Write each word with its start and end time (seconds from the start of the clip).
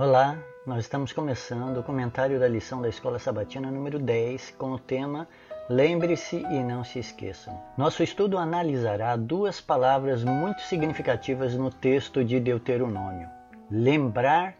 Olá, 0.00 0.38
nós 0.64 0.84
estamos 0.84 1.12
começando 1.12 1.78
o 1.78 1.82
comentário 1.82 2.38
da 2.38 2.46
lição 2.46 2.80
da 2.80 2.88
Escola 2.88 3.18
Sabatina 3.18 3.68
número 3.68 3.98
10 3.98 4.52
com 4.52 4.70
o 4.70 4.78
tema 4.78 5.26
Lembre-se 5.68 6.36
e 6.36 6.62
não 6.62 6.84
se 6.84 7.00
esqueçam. 7.00 7.60
Nosso 7.76 8.04
estudo 8.04 8.38
analisará 8.38 9.16
duas 9.16 9.60
palavras 9.60 10.22
muito 10.22 10.62
significativas 10.62 11.56
no 11.56 11.68
texto 11.68 12.22
de 12.22 12.38
Deuteronômio: 12.38 13.28
lembrar 13.68 14.54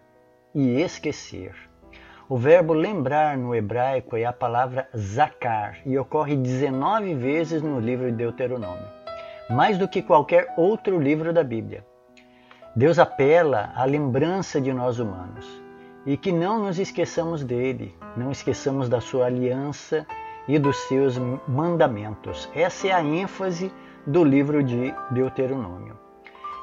e 0.53 0.81
esquecer. 0.81 1.55
O 2.29 2.37
verbo 2.37 2.73
lembrar 2.73 3.39
no 3.39 3.55
hebraico 3.55 4.17
é 4.17 4.25
a 4.25 4.33
palavra 4.33 4.89
zakar 4.97 5.79
e 5.87 5.97
ocorre 5.97 6.35
19 6.35 7.15
vezes 7.15 7.63
no 7.63 7.79
livro 7.79 8.11
de 8.11 8.17
Deuteronômio, 8.17 8.89
mais 9.49 9.79
do 9.79 9.87
que 9.87 10.03
qualquer 10.03 10.53
outro 10.57 10.99
livro 10.99 11.33
da 11.33 11.45
Bíblia. 11.45 11.87
Deus 12.77 12.99
apela 12.99 13.73
à 13.75 13.85
lembrança 13.85 14.61
de 14.61 14.73
nós 14.73 14.99
humanos 14.99 15.47
e 16.07 16.17
que 16.17 16.31
não 16.31 16.61
nos 16.61 16.79
esqueçamos 16.79 17.43
dele, 17.43 17.95
não 18.17 18.31
esqueçamos 18.31 18.89
da 18.89 19.01
sua 19.01 19.27
aliança 19.27 20.07
e 20.47 20.59
dos 20.59 20.77
seus 20.89 21.19
mandamentos. 21.47 22.49
Essa 22.55 22.89
é 22.89 22.93
a 22.93 23.03
ênfase 23.03 23.73
do 24.07 24.25
livro 24.25 24.63
de 24.63 24.95
Deuteronômio. 25.11 25.99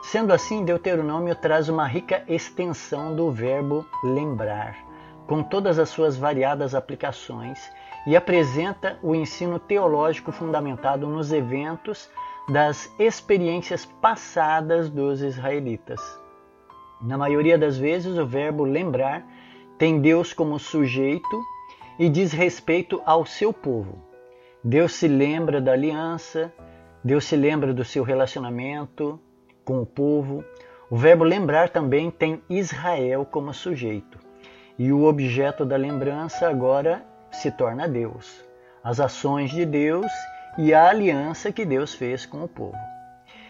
Sendo 0.04 0.32
assim, 0.32 0.64
Deuteronômio 0.64 1.36
traz 1.36 1.68
uma 1.68 1.86
rica 1.86 2.24
extensão 2.28 3.16
do 3.16 3.32
verbo 3.32 3.86
lembrar, 4.04 4.76
com 5.28 5.42
todas 5.44 5.80
as 5.80 5.90
suas 5.90 6.16
variadas 6.16 6.76
aplicações, 6.76 7.60
e 8.06 8.16
apresenta 8.16 8.98
o 9.02 9.16
ensino 9.16 9.58
teológico 9.58 10.32
fundamentado 10.32 11.08
nos 11.08 11.32
eventos 11.32 12.10
das 12.48 12.94
experiências 13.00 13.86
passadas 13.86 14.90
dos 14.90 15.22
israelitas. 15.22 16.00
Na 17.02 17.18
maioria 17.18 17.58
das 17.58 17.78
vezes, 17.78 18.18
o 18.18 18.26
verbo 18.26 18.64
lembrar 18.64 19.26
tem 19.78 20.00
Deus 20.00 20.32
como 20.34 20.60
sujeito 20.60 21.44
e 21.98 22.08
diz 22.08 22.32
respeito 22.32 23.02
ao 23.06 23.26
seu 23.26 23.52
povo. 23.52 23.98
Deus 24.64 24.94
se 24.94 25.08
lembra 25.08 25.60
da 25.60 25.74
aliança, 25.74 26.54
Deus 27.04 27.26
se 27.26 27.36
lembra 27.36 27.74
do 27.74 27.84
seu 27.84 28.04
relacionamento 28.04 29.20
com 29.64 29.82
o 29.82 29.86
povo. 29.86 30.44
O 30.90 30.96
verbo 30.96 31.24
lembrar 31.24 31.70
também 31.70 32.10
tem 32.10 32.42
Israel 32.50 33.26
como 33.26 33.54
sujeito. 33.54 34.20
E 34.78 34.92
o 34.92 35.04
objeto 35.04 35.66
da 35.66 35.76
lembrança 35.76 36.48
agora 36.48 37.06
se 37.32 37.52
torna 37.52 37.88
Deus. 37.88 38.44
As 38.84 39.00
ações 39.00 39.52
de 39.52 39.66
Deus 39.66 40.12
e 40.58 40.74
a 40.74 40.90
aliança 40.90 41.52
que 41.52 41.66
Deus 41.66 41.94
fez 41.94 42.26
com 42.26 42.44
o 42.44 42.48
povo. 42.48 42.78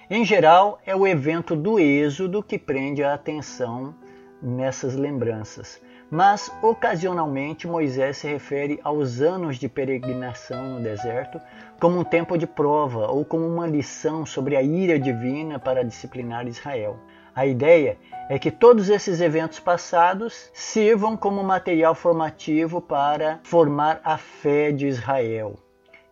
Em 0.09 0.23
geral, 0.23 0.79
é 0.85 0.95
o 0.95 1.07
evento 1.07 1.55
do 1.55 1.79
Êxodo 1.79 2.43
que 2.43 2.59
prende 2.59 3.03
a 3.03 3.13
atenção 3.13 3.95
nessas 4.41 4.95
lembranças, 4.95 5.81
mas 6.11 6.51
ocasionalmente 6.61 7.67
Moisés 7.67 8.17
se 8.17 8.27
refere 8.27 8.79
aos 8.83 9.21
anos 9.21 9.57
de 9.57 9.67
peregrinação 9.67 10.75
no 10.75 10.81
deserto 10.81 11.39
como 11.79 11.99
um 11.99 12.03
tempo 12.03 12.37
de 12.37 12.45
prova 12.45 13.07
ou 13.11 13.25
como 13.25 13.47
uma 13.47 13.65
lição 13.65 14.25
sobre 14.25 14.55
a 14.55 14.61
ira 14.61 14.99
divina 14.99 15.57
para 15.57 15.83
disciplinar 15.83 16.47
Israel. 16.47 16.99
A 17.35 17.45
ideia 17.45 17.97
é 18.29 18.39
que 18.39 18.49
todos 18.49 18.89
esses 18.89 19.19
eventos 19.19 19.59
passados 19.59 20.49
sirvam 20.53 21.17
como 21.17 21.43
material 21.43 21.93
formativo 21.93 22.79
para 22.79 23.39
formar 23.43 23.99
a 24.03 24.17
fé 24.17 24.71
de 24.71 24.87
Israel, 24.87 25.55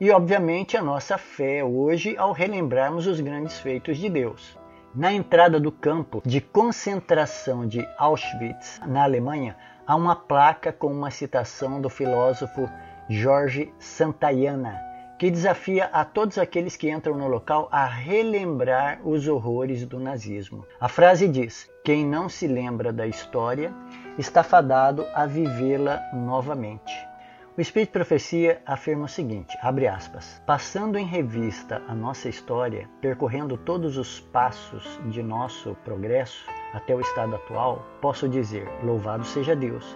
e, 0.03 0.11
obviamente, 0.11 0.75
a 0.75 0.81
nossa 0.81 1.17
fé 1.17 1.63
hoje 1.63 2.17
ao 2.17 2.33
relembrarmos 2.33 3.07
os 3.07 3.21
grandes 3.21 3.57
feitos 3.59 3.97
de 3.97 4.09
Deus. 4.09 4.59
Na 4.93 5.13
entrada 5.13 5.61
do 5.61 5.71
campo 5.71 6.21
de 6.25 6.41
concentração 6.41 7.65
de 7.65 7.87
Auschwitz, 7.97 8.81
na 8.85 9.05
Alemanha, 9.05 9.55
há 9.87 9.95
uma 9.95 10.13
placa 10.13 10.73
com 10.73 10.87
uma 10.87 11.09
citação 11.09 11.79
do 11.79 11.89
filósofo 11.89 12.69
Jorge 13.07 13.73
Santayana, 13.79 14.77
que 15.17 15.31
desafia 15.31 15.85
a 15.85 16.03
todos 16.03 16.37
aqueles 16.37 16.75
que 16.75 16.91
entram 16.91 17.17
no 17.17 17.29
local 17.29 17.69
a 17.71 17.85
relembrar 17.85 18.99
os 19.07 19.25
horrores 19.29 19.85
do 19.85 20.01
nazismo. 20.01 20.65
A 20.81 20.89
frase 20.89 21.29
diz: 21.29 21.71
Quem 21.81 22.05
não 22.05 22.27
se 22.27 22.45
lembra 22.45 22.91
da 22.91 23.07
história 23.07 23.73
está 24.17 24.43
fadado 24.43 25.05
a 25.15 25.25
vivê-la 25.25 26.01
novamente. 26.13 27.12
O 27.55 27.61
Espírito 27.61 27.89
de 27.89 27.93
Profecia 27.93 28.63
afirma 28.65 29.05
o 29.05 29.07
seguinte, 29.07 29.55
abre 29.61 29.87
aspas, 29.87 30.41
passando 30.43 30.97
em 30.97 31.05
revista 31.05 31.83
a 31.87 31.93
nossa 31.93 32.27
história, 32.27 32.89
percorrendo 32.99 33.55
todos 33.57 33.95
os 33.95 34.19
passos 34.19 34.99
de 35.11 35.21
nosso 35.21 35.77
progresso 35.85 36.47
até 36.73 36.95
o 36.95 36.99
estado 36.99 37.35
atual, 37.35 37.85
posso 38.01 38.27
dizer, 38.27 38.67
louvado 38.83 39.23
seja 39.23 39.55
Deus. 39.55 39.95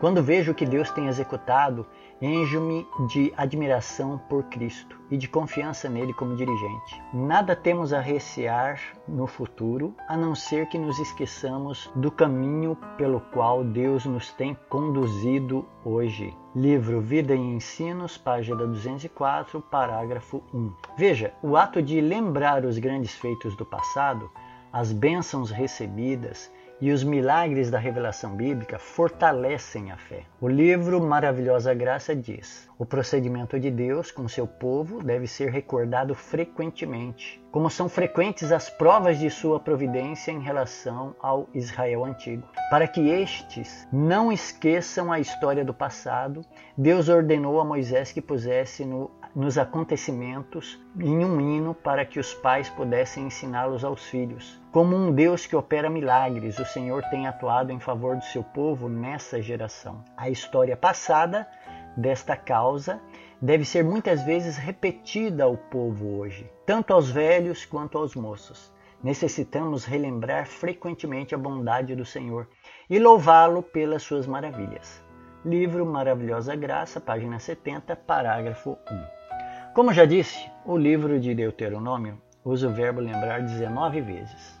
Quando 0.00 0.20
vejo 0.20 0.50
o 0.50 0.54
que 0.54 0.66
Deus 0.66 0.90
tem 0.90 1.06
executado 1.06 1.86
Enjo-me 2.20 2.86
de 3.08 3.30
admiração 3.36 4.18
por 4.26 4.44
Cristo 4.44 4.98
e 5.10 5.18
de 5.18 5.28
confiança 5.28 5.86
nele 5.86 6.14
como 6.14 6.34
dirigente. 6.34 7.02
Nada 7.12 7.54
temos 7.54 7.92
a 7.92 8.00
recear 8.00 8.80
no 9.06 9.26
futuro, 9.26 9.94
a 10.08 10.16
não 10.16 10.34
ser 10.34 10.66
que 10.68 10.78
nos 10.78 10.98
esqueçamos 10.98 11.90
do 11.94 12.10
caminho 12.10 12.74
pelo 12.96 13.20
qual 13.20 13.62
Deus 13.62 14.06
nos 14.06 14.32
tem 14.32 14.56
conduzido 14.70 15.66
hoje. 15.84 16.34
Livro 16.54 17.02
Vida 17.02 17.34
e 17.34 17.38
Ensinos, 17.38 18.16
página 18.16 18.56
204, 18.56 19.60
parágrafo 19.60 20.42
1. 20.54 20.72
Veja, 20.96 21.34
o 21.42 21.54
ato 21.54 21.82
de 21.82 22.00
lembrar 22.00 22.64
os 22.64 22.78
grandes 22.78 23.14
feitos 23.14 23.54
do 23.54 23.66
passado, 23.66 24.30
as 24.72 24.90
bênçãos 24.90 25.50
recebidas, 25.50 26.50
e 26.80 26.92
os 26.92 27.02
milagres 27.02 27.70
da 27.70 27.78
revelação 27.78 28.36
bíblica 28.36 28.78
fortalecem 28.78 29.90
a 29.90 29.96
fé. 29.96 30.24
O 30.40 30.48
livro 30.48 31.02
Maravilhosa 31.02 31.72
Graça 31.72 32.14
diz: 32.14 32.68
o 32.78 32.84
procedimento 32.84 33.58
de 33.58 33.70
Deus 33.70 34.10
com 34.10 34.28
seu 34.28 34.46
povo 34.46 35.02
deve 35.02 35.26
ser 35.26 35.50
recordado 35.50 36.14
frequentemente, 36.14 37.42
como 37.50 37.70
são 37.70 37.88
frequentes 37.88 38.52
as 38.52 38.68
provas 38.68 39.18
de 39.18 39.30
sua 39.30 39.58
providência 39.58 40.30
em 40.30 40.40
relação 40.40 41.14
ao 41.20 41.48
Israel 41.54 42.04
antigo. 42.04 42.46
Para 42.70 42.86
que 42.86 43.08
estes 43.08 43.88
não 43.90 44.30
esqueçam 44.30 45.10
a 45.10 45.18
história 45.18 45.64
do 45.64 45.72
passado, 45.72 46.42
Deus 46.76 47.08
ordenou 47.08 47.60
a 47.60 47.64
Moisés 47.64 48.12
que 48.12 48.20
pusesse 48.20 48.84
no 48.84 49.10
nos 49.36 49.58
acontecimentos 49.58 50.80
em 50.98 51.22
um 51.22 51.38
hino 51.38 51.74
para 51.74 52.06
que 52.06 52.18
os 52.18 52.32
pais 52.32 52.70
pudessem 52.70 53.26
ensiná-los 53.26 53.84
aos 53.84 54.02
filhos. 54.06 54.58
Como 54.76 54.94
um 54.94 55.10
Deus 55.10 55.46
que 55.46 55.56
opera 55.56 55.88
milagres, 55.88 56.58
o 56.58 56.64
Senhor 56.66 57.02
tem 57.04 57.26
atuado 57.26 57.72
em 57.72 57.80
favor 57.80 58.14
do 58.14 58.24
seu 58.24 58.44
povo 58.44 58.90
nessa 58.90 59.40
geração. 59.40 60.04
A 60.14 60.28
história 60.28 60.76
passada 60.76 61.48
desta 61.96 62.36
causa 62.36 63.00
deve 63.40 63.64
ser 63.64 63.82
muitas 63.82 64.22
vezes 64.22 64.58
repetida 64.58 65.44
ao 65.44 65.56
povo 65.56 66.18
hoje, 66.18 66.52
tanto 66.66 66.92
aos 66.92 67.10
velhos 67.10 67.64
quanto 67.64 67.96
aos 67.96 68.14
moços. 68.14 68.70
Necessitamos 69.02 69.86
relembrar 69.86 70.46
frequentemente 70.46 71.34
a 71.34 71.38
bondade 71.38 71.96
do 71.96 72.04
Senhor 72.04 72.46
e 72.90 72.98
louvá-lo 72.98 73.62
pelas 73.62 74.02
suas 74.02 74.26
maravilhas. 74.26 75.02
Livro 75.42 75.86
Maravilhosa 75.86 76.54
Graça, 76.54 77.00
página 77.00 77.38
70, 77.38 77.96
parágrafo 77.96 78.76
1. 78.90 79.72
Como 79.72 79.94
já 79.94 80.04
disse, 80.04 80.50
o 80.66 80.76
livro 80.76 81.18
de 81.18 81.34
Deuteronômio 81.34 82.20
usa 82.44 82.68
o 82.68 82.72
verbo 82.74 83.00
lembrar 83.00 83.40
19 83.40 84.02
vezes. 84.02 84.55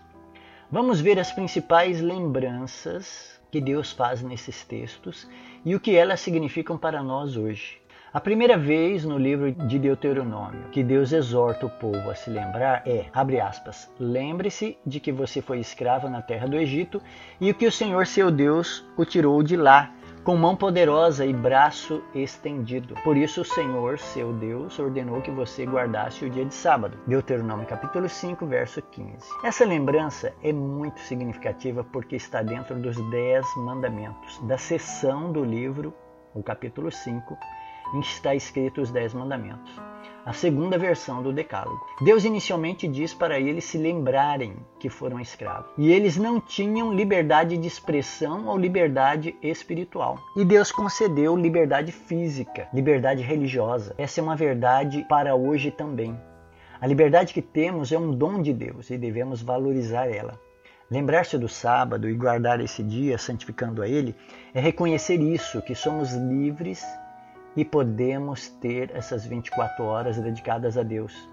Vamos 0.70 1.00
ver 1.00 1.16
as 1.20 1.30
principais 1.30 2.00
lembranças 2.00 3.40
que 3.52 3.60
Deus 3.60 3.92
faz 3.92 4.20
nesses 4.20 4.64
textos 4.64 5.28
e 5.64 5.76
o 5.76 5.80
que 5.80 5.94
elas 5.94 6.18
significam 6.18 6.76
para 6.76 7.04
nós 7.04 7.36
hoje. 7.36 7.80
A 8.12 8.20
primeira 8.20 8.58
vez 8.58 9.04
no 9.04 9.16
livro 9.16 9.52
de 9.52 9.78
Deuteronômio 9.78 10.68
que 10.72 10.82
Deus 10.82 11.12
exorta 11.12 11.66
o 11.66 11.70
povo 11.70 12.10
a 12.10 12.16
se 12.16 12.30
lembrar 12.30 12.82
é, 12.84 13.06
abre 13.14 13.40
aspas, 13.40 13.88
lembre-se 14.00 14.76
de 14.84 14.98
que 14.98 15.12
você 15.12 15.40
foi 15.40 15.60
escravo 15.60 16.08
na 16.08 16.20
terra 16.20 16.48
do 16.48 16.56
Egito 16.56 17.00
e 17.40 17.54
que 17.54 17.66
o 17.68 17.72
Senhor 17.72 18.04
seu 18.04 18.28
Deus 18.28 18.84
o 18.96 19.04
tirou 19.04 19.44
de 19.44 19.56
lá 19.56 19.94
com 20.26 20.36
mão 20.36 20.56
poderosa 20.56 21.24
e 21.24 21.32
braço 21.32 22.02
estendido. 22.12 22.96
Por 23.04 23.16
isso 23.16 23.42
o 23.42 23.44
Senhor, 23.44 23.96
seu 23.96 24.32
Deus, 24.32 24.76
ordenou 24.76 25.22
que 25.22 25.30
você 25.30 25.64
guardasse 25.64 26.24
o 26.24 26.28
dia 26.28 26.44
de 26.44 26.52
sábado. 26.52 26.98
Deuteronômio 27.06 27.64
capítulo 27.64 28.08
5, 28.08 28.44
verso 28.44 28.82
15. 28.82 29.24
Essa 29.44 29.64
lembrança 29.64 30.34
é 30.42 30.52
muito 30.52 30.98
significativa 30.98 31.84
porque 31.84 32.16
está 32.16 32.42
dentro 32.42 32.74
dos 32.74 32.96
dez 33.08 33.46
mandamentos 33.56 34.40
da 34.40 34.58
seção 34.58 35.30
do 35.30 35.44
livro, 35.44 35.94
o 36.34 36.42
capítulo 36.42 36.90
5, 36.90 37.38
em 37.94 38.00
que 38.00 38.08
está 38.08 38.34
escrito 38.34 38.80
os 38.80 38.90
dez 38.90 39.14
mandamentos 39.14 39.72
a 40.26 40.32
segunda 40.32 40.76
versão 40.76 41.22
do 41.22 41.32
Decálogo. 41.32 41.86
Deus 42.00 42.24
inicialmente 42.24 42.88
diz 42.88 43.14
para 43.14 43.38
eles 43.38 43.64
se 43.64 43.78
lembrarem 43.78 44.56
que 44.76 44.90
foram 44.90 45.20
escravos. 45.20 45.70
E 45.78 45.92
eles 45.92 46.16
não 46.16 46.40
tinham 46.40 46.92
liberdade 46.92 47.56
de 47.56 47.68
expressão 47.68 48.48
ou 48.48 48.58
liberdade 48.58 49.36
espiritual. 49.40 50.18
E 50.36 50.44
Deus 50.44 50.72
concedeu 50.72 51.36
liberdade 51.36 51.92
física, 51.92 52.68
liberdade 52.74 53.22
religiosa. 53.22 53.94
Essa 53.96 54.20
é 54.20 54.22
uma 54.24 54.34
verdade 54.34 55.06
para 55.08 55.36
hoje 55.36 55.70
também. 55.70 56.20
A 56.80 56.88
liberdade 56.88 57.32
que 57.32 57.40
temos 57.40 57.92
é 57.92 57.98
um 57.98 58.10
dom 58.10 58.42
de 58.42 58.52
Deus 58.52 58.90
e 58.90 58.98
devemos 58.98 59.40
valorizar 59.40 60.08
ela. 60.08 60.40
Lembrar-se 60.90 61.38
do 61.38 61.48
sábado 61.48 62.08
e 62.08 62.14
guardar 62.14 62.60
esse 62.60 62.82
dia, 62.82 63.16
santificando 63.16 63.80
a 63.80 63.88
ele, 63.88 64.14
é 64.52 64.60
reconhecer 64.60 65.20
isso, 65.20 65.62
que 65.62 65.74
somos 65.74 66.12
livres 66.14 66.84
e 67.56 67.64
podemos 67.64 68.48
ter 68.48 68.94
essas 68.94 69.24
24 69.24 69.84
horas 69.84 70.18
dedicadas 70.18 70.76
a 70.76 70.82
Deus. 70.82 71.28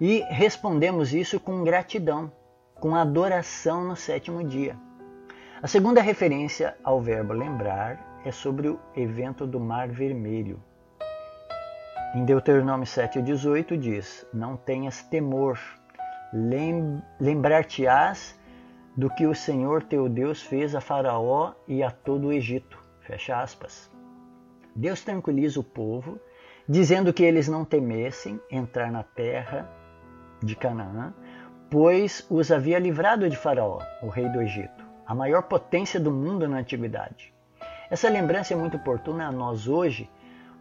E 0.00 0.24
respondemos 0.28 1.14
isso 1.14 1.38
com 1.38 1.62
gratidão, 1.62 2.32
com 2.74 2.96
adoração 2.96 3.84
no 3.84 3.94
sétimo 3.94 4.42
dia. 4.42 4.76
A 5.62 5.68
segunda 5.68 6.02
referência 6.02 6.76
ao 6.82 7.00
verbo 7.00 7.32
lembrar 7.32 8.20
é 8.24 8.32
sobre 8.32 8.68
o 8.68 8.80
evento 8.96 9.46
do 9.46 9.60
Mar 9.60 9.88
Vermelho. 9.88 10.60
Em 12.14 12.24
Deuteronômio 12.24 12.86
7,18 12.86 13.78
diz: 13.78 14.26
Não 14.32 14.56
tenhas 14.56 15.02
temor, 15.02 15.58
lembrar-te-ás 17.20 18.38
do 18.96 19.08
que 19.10 19.26
o 19.26 19.34
Senhor 19.34 19.82
teu 19.82 20.08
Deus 20.08 20.42
fez 20.42 20.74
a 20.74 20.80
Faraó 20.80 21.52
e 21.66 21.82
a 21.82 21.90
todo 21.90 22.28
o 22.28 22.32
Egito. 22.32 22.78
Fecha 23.00 23.40
aspas. 23.40 23.93
Deus 24.74 25.02
tranquiliza 25.02 25.60
o 25.60 25.64
povo, 25.64 26.18
dizendo 26.68 27.12
que 27.12 27.22
eles 27.22 27.46
não 27.46 27.64
temessem 27.64 28.40
entrar 28.50 28.90
na 28.90 29.02
terra 29.02 29.70
de 30.42 30.56
Canaã, 30.56 31.14
pois 31.70 32.26
os 32.28 32.50
havia 32.50 32.78
livrado 32.78 33.28
de 33.28 33.36
Faraó, 33.36 33.80
o 34.02 34.08
rei 34.08 34.28
do 34.28 34.40
Egito, 34.40 34.84
a 35.06 35.14
maior 35.14 35.44
potência 35.44 36.00
do 36.00 36.10
mundo 36.10 36.48
na 36.48 36.58
antiguidade. 36.58 37.32
Essa 37.90 38.08
lembrança 38.08 38.54
é 38.54 38.56
muito 38.56 38.76
oportuna 38.76 39.28
a 39.28 39.32
nós 39.32 39.68
hoje, 39.68 40.10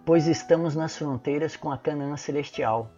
pois 0.05 0.27
estamos 0.27 0.75
nas 0.75 0.97
fronteiras 0.97 1.55
com 1.55 1.71
a 1.71 1.77
Canaã 1.77 2.15
celestial, 2.17 2.91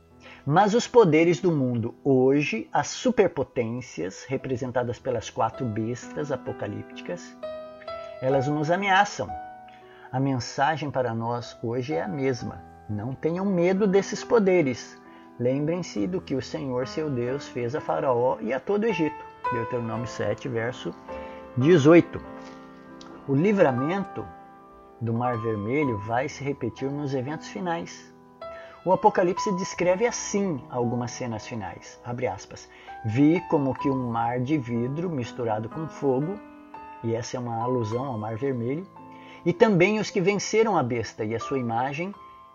mas 0.45 0.73
os 0.73 0.87
poderes 0.87 1.39
do 1.39 1.51
mundo 1.51 1.95
hoje, 2.03 2.67
as 2.73 2.87
superpotências 2.87 4.25
representadas 4.27 4.99
pelas 4.99 5.29
quatro 5.29 5.65
bestas 5.65 6.31
apocalípticas, 6.31 7.37
elas 8.21 8.47
nos 8.47 8.71
ameaçam. 8.71 9.44
A 10.15 10.19
mensagem 10.21 10.89
para 10.89 11.13
nós 11.13 11.57
hoje 11.61 11.93
é 11.93 12.01
a 12.01 12.07
mesma. 12.07 12.63
Não 12.89 13.13
tenham 13.13 13.43
medo 13.43 13.85
desses 13.85 14.23
poderes. 14.23 14.97
Lembrem-se 15.37 16.07
do 16.07 16.21
que 16.21 16.35
o 16.35 16.41
Senhor, 16.41 16.87
seu 16.87 17.09
Deus, 17.09 17.49
fez 17.49 17.75
a 17.75 17.81
Faraó 17.81 18.37
e 18.39 18.53
a 18.53 18.59
todo 18.61 18.83
o 18.83 18.87
Egito. 18.87 19.25
Deuteronômio 19.51 20.07
7, 20.07 20.47
verso 20.47 20.95
18. 21.57 22.21
O 23.27 23.35
livramento 23.35 24.25
do 25.01 25.13
Mar 25.13 25.37
Vermelho 25.37 25.97
vai 25.97 26.29
se 26.29 26.41
repetir 26.45 26.89
nos 26.89 27.13
eventos 27.13 27.49
finais. 27.49 28.15
O 28.85 28.93
Apocalipse 28.93 29.53
descreve 29.57 30.07
assim 30.07 30.63
algumas 30.69 31.11
cenas 31.11 31.45
finais. 31.45 31.99
Aspas. 32.33 32.69
Vi 33.03 33.41
como 33.49 33.73
que 33.73 33.89
um 33.89 34.11
mar 34.11 34.39
de 34.39 34.57
vidro 34.57 35.09
misturado 35.09 35.67
com 35.67 35.89
fogo, 35.89 36.39
e 37.03 37.13
essa 37.13 37.35
é 37.35 37.39
uma 37.41 37.61
alusão 37.61 38.05
ao 38.05 38.17
Mar 38.17 38.37
Vermelho, 38.37 38.87
e 39.45 39.53
também 39.53 39.99
os 39.99 40.09
que 40.09 40.19
venceram 40.19 40.77
a 40.77 40.83
besta 40.83 41.23
e 41.23 41.35
a 41.35 41.39
sua 41.39 41.59
imagem 41.59 42.13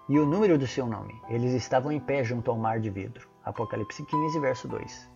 e 0.08 0.18
o 0.18 0.26
número 0.26 0.58
do 0.58 0.66
seu 0.66 0.86
nome. 0.86 1.14
Eles 1.28 1.52
estavam 1.52 1.92
em 1.92 2.00
pé 2.00 2.24
junto 2.24 2.50
ao 2.50 2.58
mar 2.58 2.80
de 2.80 2.90
vidro. 2.90 3.28
Apocalipse 3.44 4.04
15, 4.04 4.40
verso 4.40 4.66
2. 4.66 5.08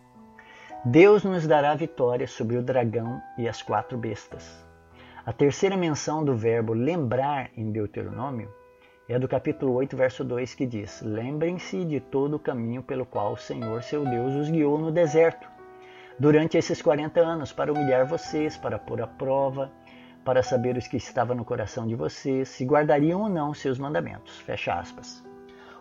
Deus 0.85 1.25
nos 1.25 1.47
dará 1.47 1.75
vitória 1.75 2.27
sobre 2.29 2.57
o 2.57 2.63
dragão 2.63 3.21
e 3.37 3.49
as 3.49 3.61
quatro 3.61 3.99
bestas. 3.99 4.65
A 5.27 5.33
terceira 5.33 5.77
menção 5.77 6.25
do 6.25 6.37
verbo 6.37 6.75
lembrar 6.75 7.51
em 7.57 7.73
Deuteronômio 7.73 8.53
é 9.09 9.19
do 9.19 9.27
capítulo 9.27 9.73
8, 9.75 9.97
verso 9.97 10.23
2, 10.23 10.55
que 10.55 10.67
diz: 10.67 11.03
Lembrem-se 11.03 11.85
de 11.85 12.01
todo 12.01 12.37
o 12.37 12.39
caminho 12.39 12.83
pelo 12.83 13.05
qual 13.05 13.33
o 13.33 13.37
Senhor, 13.37 13.83
seu 13.83 14.05
Deus, 14.05 14.35
os 14.35 14.51
guiou 14.51 14.79
no 14.79 14.93
deserto, 14.93 15.49
durante 16.19 16.57
esses 16.57 16.81
40 16.81 17.21
anos, 17.21 17.53
para 17.53 17.73
humilhar 17.73 18.07
vocês, 18.07 18.57
para 18.57 18.79
pôr 18.79 19.03
à 19.03 19.07
prova, 19.07 19.73
para 20.25 20.43
saber 20.43 20.77
os 20.77 20.89
que 20.89 20.97
estava 20.97 21.35
no 21.35 21.45
coração 21.45 21.87
de 21.87 21.95
vocês, 21.95 22.49
se 22.49 22.65
guardariam 22.65 23.23
ou 23.23 23.29
não 23.29 23.53
seus 23.53 23.79
mandamentos. 23.79 24.39
Fecha 24.41 24.73
aspas. 24.75 25.23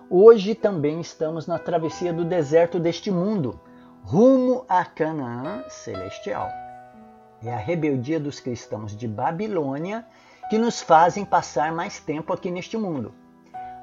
Hoje 0.10 0.54
também 0.54 1.00
estamos 1.00 1.48
na 1.48 1.58
travessia 1.58 2.12
do 2.12 2.26
deserto 2.26 2.80
deste 2.80 3.10
mundo, 3.10 3.60
rumo 4.04 4.66
a 4.68 4.84
Canaã 4.84 5.64
celestial. 5.70 6.50
É 7.42 7.54
a 7.54 7.58
rebeldia 7.58 8.20
dos 8.20 8.40
cristãos 8.40 8.96
de 8.96 9.08
Babilônia 9.08 10.06
que 10.50 10.58
nos 10.58 10.82
fazem 10.82 11.26
passar 11.26 11.72
mais 11.72 12.00
tempo 12.00 12.34
aqui 12.34 12.52
neste 12.52 12.78
mundo. 12.78 13.14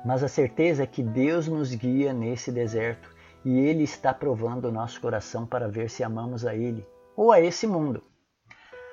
Mas 0.05 0.23
a 0.23 0.29
certeza 0.29 0.83
é 0.83 0.87
que 0.87 1.03
Deus 1.03 1.49
nos 1.49 1.75
guia 1.75 2.13
nesse 2.13 2.53
deserto 2.53 3.11
e 3.45 3.59
Ele 3.59 3.83
está 3.83 4.13
provando 4.15 4.67
o 4.67 4.73
nosso 4.73 5.01
coração 5.01 5.47
para 5.47 5.69
ver 5.69 5.91
se 5.91 6.05
amamos 6.05 6.45
a 6.47 6.55
Ele 6.55 6.87
ou 7.17 7.33
a 7.33 7.41
esse 7.41 7.67
mundo. 7.67 8.03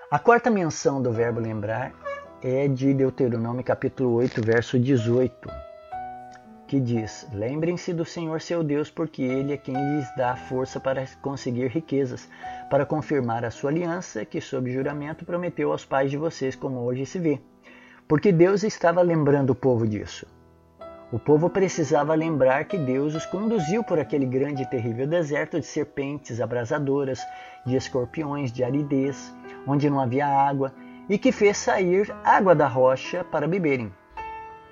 A 0.10 0.20
quarta 0.20 0.50
menção 0.50 1.02
do 1.02 1.12
verbo 1.12 1.40
lembrar 1.40 1.94
é 2.42 2.68
de 2.68 2.94
Deuteronômio 2.94 3.64
capítulo 3.64 4.14
8, 4.14 4.42
verso 4.42 4.80
18, 4.80 5.50
que 6.68 6.80
diz: 6.80 7.28
Lembrem-se 7.34 7.94
do 7.94 8.06
Senhor 8.06 8.42
seu 8.42 8.64
Deus, 8.64 8.90
porque 8.90 9.22
Ele 9.22 9.54
é 9.54 9.58
quem 9.58 9.76
lhes 9.76 10.08
dá 10.16 10.36
força 10.36 10.80
para 10.80 11.06
conseguir 11.22 11.68
riquezas, 11.68 12.30
para 12.70 12.86
confirmar 12.86 13.44
a 13.44 13.52
sua 13.52 13.70
aliança, 13.70 14.24
que 14.24 14.40
sob 14.40 14.72
juramento 14.72 15.26
prometeu 15.26 15.72
aos 15.72 15.86
pais 15.86 16.10
de 16.10 16.18
vocês, 16.18 16.56
como 16.56 16.80
hoje 16.80 17.06
se 17.06 17.20
vê 17.20 17.42
porque 18.08 18.32
Deus 18.32 18.64
estava 18.64 19.02
lembrando 19.02 19.50
o 19.50 19.56
povo 19.56 19.86
disso. 19.86 20.26
O 21.12 21.20
povo 21.20 21.50
precisava 21.50 22.16
lembrar 22.16 22.66
que 22.66 22.78
Deus 22.78 23.16
os 23.16 23.26
conduziu 23.26 23.84
por 23.84 24.00
aquele 24.00 24.26
grande 24.26 24.64
e 24.64 24.66
terrível 24.66 25.08
deserto 25.08 25.60
de 25.60 25.66
serpentes 25.66 26.42
abrasadoras, 26.42 27.20
de 27.66 27.76
escorpiões, 27.76 28.52
de 28.52 28.64
aridez, 28.64 29.34
onde 29.68 29.90
não 29.90 30.00
havia 30.00 30.28
água, 30.28 30.74
e 31.10 31.18
que 31.18 31.32
fez 31.32 31.58
sair 31.58 32.14
água 32.24 32.56
da 32.56 32.68
rocha 32.68 33.24
para 33.24 33.48
beberem. 33.48 33.92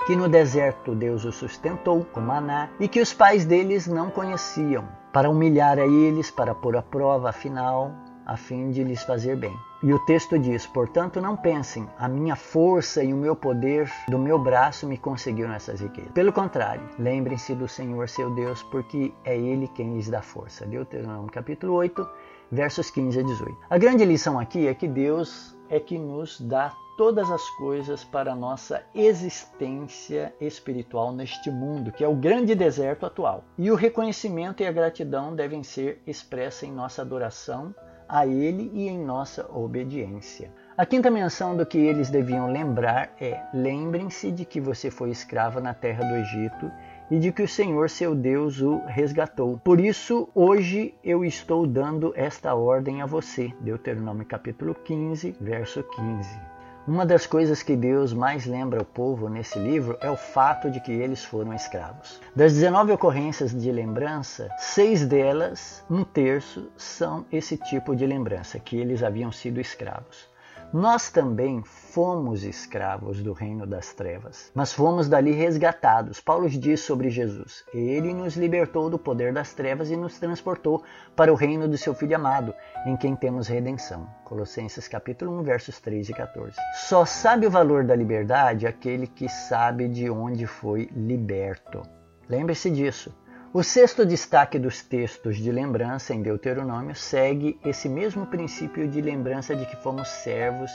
Que 0.05 0.15
no 0.15 0.29
deserto 0.29 0.93
Deus 0.93 1.25
os 1.25 1.35
sustentou 1.35 2.05
com 2.05 2.21
maná 2.21 2.69
e 2.79 2.87
que 2.87 3.01
os 3.01 3.13
pais 3.13 3.45
deles 3.45 3.87
não 3.87 4.09
conheciam, 4.09 4.87
para 5.11 5.29
humilhar 5.29 5.79
a 5.79 5.85
eles, 5.85 6.29
para 6.29 6.53
pôr 6.53 6.77
à 6.77 6.81
prova, 6.81 7.29
afinal, 7.29 7.91
a 8.25 8.35
fim 8.35 8.71
de 8.71 8.83
lhes 8.83 9.03
fazer 9.03 9.35
bem. 9.35 9.55
E 9.83 9.93
o 9.93 9.99
texto 9.99 10.39
diz: 10.39 10.65
Portanto, 10.65 11.21
não 11.21 11.37
pensem, 11.37 11.87
a 11.97 12.07
minha 12.07 12.35
força 12.35 13.03
e 13.03 13.13
o 13.13 13.17
meu 13.17 13.35
poder 13.35 13.91
do 14.07 14.17
meu 14.17 14.39
braço 14.39 14.87
me 14.87 14.97
conseguiram 14.97 15.53
essas 15.53 15.79
riquezas. 15.81 16.11
Pelo 16.11 16.33
contrário, 16.33 16.89
lembrem-se 16.97 17.53
do 17.53 17.67
Senhor 17.67 18.09
seu 18.09 18.33
Deus, 18.33 18.63
porque 18.63 19.13
é 19.23 19.37
Ele 19.37 19.67
quem 19.67 19.93
lhes 19.93 20.09
dá 20.09 20.21
força. 20.21 20.65
Deuteronômio 20.65 21.31
capítulo 21.31 21.73
8, 21.73 22.07
versos 22.51 22.89
15 22.89 23.19
a 23.19 23.23
18. 23.23 23.57
A 23.69 23.77
grande 23.77 24.03
lição 24.05 24.39
aqui 24.39 24.67
é 24.67 24.73
que 24.73 24.87
Deus 24.87 25.55
é 25.69 25.79
que 25.79 25.97
nos 25.97 26.39
dá 26.41 26.73
todas 26.97 27.29
as 27.29 27.49
coisas 27.51 28.03
para 28.03 28.31
a 28.31 28.35
nossa 28.35 28.83
existência 28.93 30.33
espiritual 30.39 31.11
neste 31.11 31.51
mundo, 31.51 31.91
que 31.91 32.03
é 32.03 32.07
o 32.07 32.15
grande 32.15 32.55
deserto 32.55 33.05
atual. 33.05 33.43
E 33.57 33.69
o 33.69 33.75
reconhecimento 33.75 34.63
e 34.63 34.65
a 34.65 34.71
gratidão 34.71 35.35
devem 35.35 35.61
ser 35.63 36.01
expressas 36.07 36.63
em 36.63 36.71
nossa 36.71 37.01
adoração 37.01 37.75
a 38.07 38.25
Ele 38.25 38.71
e 38.73 38.87
em 38.87 38.97
nossa 38.97 39.49
obediência. 39.51 40.51
A 40.77 40.85
quinta 40.85 41.09
menção 41.09 41.55
do 41.55 41.65
que 41.65 41.77
eles 41.77 42.09
deviam 42.09 42.51
lembrar 42.51 43.11
é: 43.19 43.41
lembrem-se 43.53 44.31
de 44.31 44.43
que 44.43 44.59
você 44.59 44.91
foi 44.91 45.09
escravo 45.09 45.59
na 45.59 45.73
terra 45.73 46.03
do 46.03 46.15
Egito 46.15 46.71
e 47.09 47.19
de 47.19 47.31
que 47.31 47.43
o 47.43 47.47
Senhor 47.47 47.89
seu 47.89 48.13
Deus 48.13 48.61
o 48.61 48.79
resgatou. 48.85 49.57
Por 49.63 49.79
isso, 49.79 50.27
hoje 50.33 50.93
eu 51.03 51.23
estou 51.23 51.65
dando 51.65 52.13
esta 52.15 52.53
ordem 52.55 53.01
a 53.01 53.05
você. 53.05 53.53
Deuteronômio 53.61 54.25
capítulo 54.25 54.75
15, 54.75 55.35
verso 55.39 55.83
15. 55.83 56.54
Uma 56.87 57.03
das 57.03 57.25
coisas 57.25 57.63
que 57.63 57.75
Deus 57.75 58.13
mais 58.13 58.45
lembra 58.45 58.77
ao 58.77 58.85
povo 58.85 59.27
nesse 59.27 59.57
livro 59.57 59.97
é 60.01 60.09
o 60.09 60.15
fato 60.15 60.69
de 60.69 60.79
que 60.79 60.91
eles 60.91 61.25
foram 61.25 61.51
escravos. 61.51 62.21
Das 62.35 62.53
19 62.53 62.91
ocorrências 62.91 63.59
de 63.59 63.71
lembrança, 63.71 64.51
seis 64.59 65.03
delas, 65.03 65.83
um 65.89 66.03
terço, 66.03 66.69
são 66.77 67.25
esse 67.31 67.57
tipo 67.57 67.95
de 67.95 68.05
lembrança, 68.05 68.59
que 68.59 68.77
eles 68.77 69.01
haviam 69.01 69.31
sido 69.31 69.59
escravos. 69.59 70.29
Nós 70.73 71.09
também 71.09 71.63
fomos 71.63 72.43
escravos 72.43 73.21
do 73.23 73.31
reino 73.31 73.65
das 73.65 73.93
trevas, 73.93 74.51
mas 74.53 74.73
fomos 74.73 75.07
dali 75.07 75.31
resgatados. 75.31 76.19
Paulo 76.19 76.49
diz 76.49 76.81
sobre 76.81 77.09
Jesus: 77.09 77.63
Ele 77.73 78.13
nos 78.13 78.35
libertou 78.35 78.89
do 78.89 78.99
poder 78.99 79.31
das 79.33 79.53
trevas 79.53 79.89
e 79.89 79.95
nos 79.95 80.19
transportou 80.19 80.83
para 81.15 81.31
o 81.31 81.35
reino 81.35 81.67
do 81.67 81.77
seu 81.77 81.93
Filho 81.93 82.15
amado, 82.15 82.53
em 82.85 82.97
quem 82.97 83.15
temos 83.15 83.47
redenção. 83.47 84.07
Colossenses 84.25 84.87
capítulo 84.87 85.39
1, 85.39 85.43
versos 85.43 85.79
3 85.79 86.09
e 86.09 86.13
14. 86.13 86.55
Só 86.73 87.05
sabe 87.05 87.47
o 87.47 87.51
valor 87.51 87.83
da 87.83 87.95
liberdade 87.95 88.67
aquele 88.67 89.07
que 89.07 89.29
sabe 89.29 89.87
de 89.87 90.09
onde 90.09 90.45
foi 90.45 90.89
liberto. 90.93 91.83
Lembre-se 92.27 92.69
disso. 92.69 93.13
O 93.57 93.63
sexto 93.63 94.05
destaque 94.05 94.59
dos 94.59 94.81
textos 94.81 95.37
de 95.37 95.49
lembrança 95.49 96.13
em 96.13 96.21
Deuteronômio 96.21 96.93
segue 96.93 97.57
esse 97.63 97.87
mesmo 97.87 98.25
princípio 98.25 98.85
de 98.85 98.99
lembrança 98.99 99.55
de 99.55 99.65
que 99.65 99.77
fomos 99.77 100.09
servos 100.09 100.69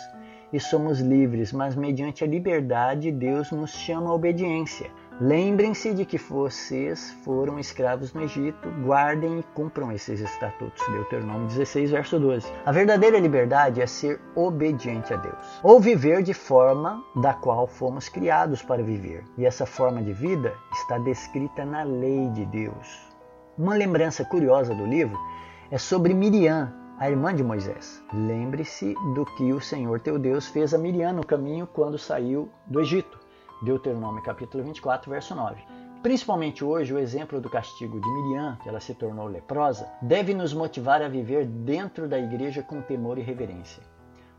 e 0.51 0.59
somos 0.59 0.99
livres, 0.99 1.53
mas 1.53 1.77
mediante 1.77 2.25
a 2.25 2.27
liberdade 2.27 3.13
Deus 3.13 3.51
nos 3.51 3.71
chama 3.71 4.09
à 4.09 4.15
obediência. 4.15 4.91
Lembrem-se 5.23 5.93
de 5.93 6.07
que 6.07 6.17
vocês 6.17 7.13
foram 7.23 7.59
escravos 7.59 8.15
no 8.15 8.23
Egito, 8.23 8.71
guardem 8.83 9.41
e 9.41 9.43
cumpram 9.55 9.93
esses 9.93 10.19
estatutos. 10.19 10.83
Deuteronômio 10.89 11.47
16, 11.47 11.91
verso 11.91 12.19
12. 12.19 12.51
A 12.65 12.73
verdadeira 12.73 13.19
liberdade 13.19 13.83
é 13.83 13.87
ser 13.87 14.19
obediente 14.35 15.13
a 15.13 15.19
Deus, 15.19 15.61
ou 15.63 15.79
viver 15.79 16.23
de 16.23 16.33
forma 16.33 17.05
da 17.17 17.35
qual 17.35 17.67
fomos 17.67 18.09
criados 18.09 18.63
para 18.63 18.83
viver. 18.83 19.23
E 19.37 19.45
essa 19.45 19.67
forma 19.67 20.03
de 20.03 20.15
vida 20.15 20.55
está 20.73 20.97
descrita 20.97 21.67
na 21.67 21.83
lei 21.83 22.31
de 22.31 22.47
Deus. 22.47 23.13
Uma 23.59 23.75
lembrança 23.75 24.25
curiosa 24.25 24.75
do 24.75 24.87
livro 24.87 25.19
é 25.71 25.77
sobre 25.77 26.15
Miriam, 26.15 26.73
a 26.99 27.11
irmã 27.11 27.35
de 27.35 27.45
Moisés. 27.45 28.03
Lembre-se 28.11 28.95
do 29.15 29.27
que 29.37 29.53
o 29.53 29.61
Senhor 29.61 30.01
teu 30.01 30.19
Deus 30.19 30.47
fez 30.47 30.73
a 30.73 30.79
Miriam 30.79 31.13
no 31.13 31.27
caminho 31.27 31.67
quando 31.67 31.99
saiu 31.99 32.49
do 32.67 32.81
Egito. 32.81 33.21
Deuteronômio 33.63 34.23
capítulo 34.23 34.65
24, 34.65 35.11
verso 35.11 35.35
9. 35.35 35.63
Principalmente 36.03 36.65
hoje, 36.65 36.95
o 36.95 36.99
exemplo 36.99 37.41
do 37.41 37.51
castigo 37.51 38.01
de 38.01 38.11
Miriam, 38.11 38.57
que 38.63 38.69
ela 38.69 38.81
se 38.81 38.95
tornou 38.95 39.27
leprosa, 39.27 39.87
deve 40.01 40.33
nos 40.33 40.55
motivar 40.55 41.03
a 41.03 41.09
viver 41.09 41.45
dentro 41.45 42.09
da 42.09 42.19
igreja 42.19 42.63
com 42.63 42.81
temor 42.81 43.19
e 43.19 43.23
reverência. 43.23 43.83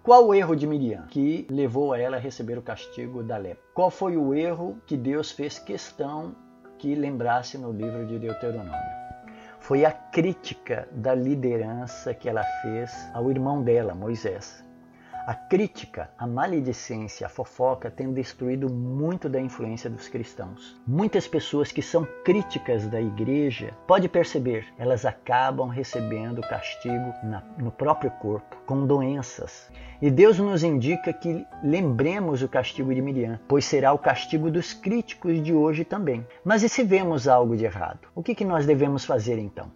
Qual 0.02 0.26
o 0.26 0.34
erro 0.34 0.56
de 0.56 0.66
Miriam 0.66 1.06
que 1.06 1.46
levou 1.52 1.94
a 1.94 2.00
ela 2.00 2.18
a 2.18 2.20
receber 2.20 2.58
o 2.58 2.64
castigo 2.64 3.22
da 3.22 3.38
lepra? 3.38 3.64
Qual 3.76 3.92
foi 3.92 4.18
o 4.18 4.34
erro 4.34 4.82
que 4.88 4.98
Deus 4.98 5.32
fez 5.32 5.60
questão 5.60 6.36
que 6.80 6.96
lembrasse 6.96 7.60
no 7.60 7.72
livro 7.72 8.08
de 8.08 8.18
Deuteronômio? 8.18 9.02
Foi 9.60 9.86
a 9.86 9.92
crítica 9.92 10.90
da 10.92 11.14
liderança 11.14 12.16
que 12.16 12.28
ela 12.28 12.44
fez 12.64 12.92
ao 13.14 13.30
irmão 13.30 13.62
dela, 13.62 13.94
Moisés. 13.94 14.66
A 15.28 15.36
crítica, 15.36 16.10
a 16.18 16.26
maledicência, 16.26 17.28
a 17.28 17.30
fofoca 17.30 17.92
têm 17.92 18.12
destruído 18.12 18.68
muito 18.68 19.30
da 19.30 19.40
influência 19.40 19.88
dos 19.88 20.08
cristãos. 20.08 20.82
Muitas 20.88 21.28
pessoas 21.28 21.72
que 21.72 21.82
são 21.82 22.08
críticas 22.26 22.88
da 22.88 23.00
igreja, 23.00 23.72
pode 23.86 24.10
perceber, 24.10 24.66
elas 24.80 25.06
acabam 25.06 25.70
recebendo 25.70 26.42
castigo 26.42 27.14
na, 27.24 27.44
no 27.60 27.72
próprio 27.72 28.10
corpo, 28.10 28.58
com 28.66 28.88
doenças. 28.88 29.72
E 30.02 30.10
Deus 30.10 30.40
nos 30.40 30.64
indica 30.64 31.14
que 31.14 31.46
lembremos 31.64 32.42
o 32.42 32.50
castigo 32.50 32.94
de 32.94 33.02
Miriam, 33.02 33.40
pois 33.48 33.66
será 33.66 33.94
o 33.94 34.00
castigo 34.00 34.50
dos 34.50 34.74
críticos 34.74 35.40
de 35.44 35.54
hoje 35.54 35.86
também. 35.86 36.26
Mas 36.44 36.64
e 36.64 36.70
se 36.70 36.84
vemos 36.84 37.28
algo 37.28 37.56
de 37.56 37.66
errado? 37.66 38.08
O 38.16 38.24
que, 38.24 38.34
que 38.34 38.44
nós 38.44 38.66
devemos 38.66 39.06
fazer 39.06 39.38
então? 39.38 39.72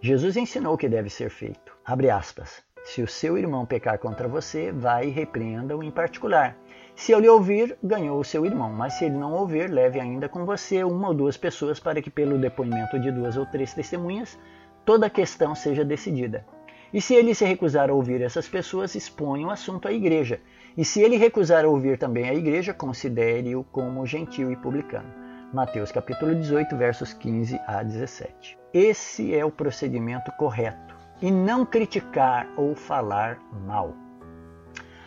Jesus 0.00 0.36
ensinou 0.36 0.74
o 0.74 0.78
que 0.78 0.88
deve 0.88 1.10
ser 1.10 1.30
feito. 1.30 1.76
Abre 1.84 2.10
aspas. 2.10 2.62
Se 2.84 3.02
o 3.02 3.08
seu 3.08 3.38
irmão 3.38 3.64
pecar 3.64 3.98
contra 3.98 4.28
você, 4.28 4.70
vai 4.70 5.06
e 5.06 5.10
repreenda-o 5.10 5.82
em 5.82 5.90
particular. 5.90 6.54
Se 6.94 7.12
ele 7.12 7.26
ouvir, 7.26 7.78
ganhou 7.82 8.20
o 8.20 8.24
seu 8.24 8.44
irmão, 8.44 8.70
mas 8.70 8.92
se 8.94 9.06
ele 9.06 9.16
não 9.16 9.32
ouvir, 9.32 9.70
leve 9.70 9.98
ainda 9.98 10.28
com 10.28 10.44
você 10.44 10.84
uma 10.84 11.08
ou 11.08 11.14
duas 11.14 11.34
pessoas 11.34 11.80
para 11.80 12.02
que, 12.02 12.10
pelo 12.10 12.38
depoimento 12.38 12.98
de 12.98 13.10
duas 13.10 13.38
ou 13.38 13.46
três 13.46 13.72
testemunhas, 13.72 14.38
toda 14.84 15.06
a 15.06 15.10
questão 15.10 15.54
seja 15.54 15.82
decidida. 15.82 16.44
E 16.92 17.00
se 17.00 17.14
ele 17.14 17.34
se 17.34 17.46
recusar 17.46 17.88
a 17.88 17.94
ouvir 17.94 18.20
essas 18.20 18.46
pessoas, 18.46 18.94
exponha 18.94 19.46
o 19.46 19.50
assunto 19.50 19.88
à 19.88 19.92
igreja. 19.92 20.38
E 20.76 20.84
se 20.84 21.00
ele 21.00 21.16
recusar 21.16 21.64
a 21.64 21.68
ouvir 21.68 21.96
também 21.96 22.28
a 22.28 22.34
igreja, 22.34 22.74
considere-o 22.74 23.64
como 23.64 24.06
gentil 24.06 24.52
e 24.52 24.56
publicano. 24.56 25.08
Mateus 25.54 25.90
capítulo 25.90 26.34
18, 26.34 26.76
versos 26.76 27.14
15 27.14 27.58
a 27.66 27.82
17. 27.82 28.58
Esse 28.74 29.34
é 29.34 29.42
o 29.42 29.50
procedimento 29.50 30.30
correto 30.32 30.93
e 31.24 31.30
não 31.30 31.64
criticar 31.64 32.46
ou 32.54 32.74
falar 32.74 33.38
mal. 33.66 33.94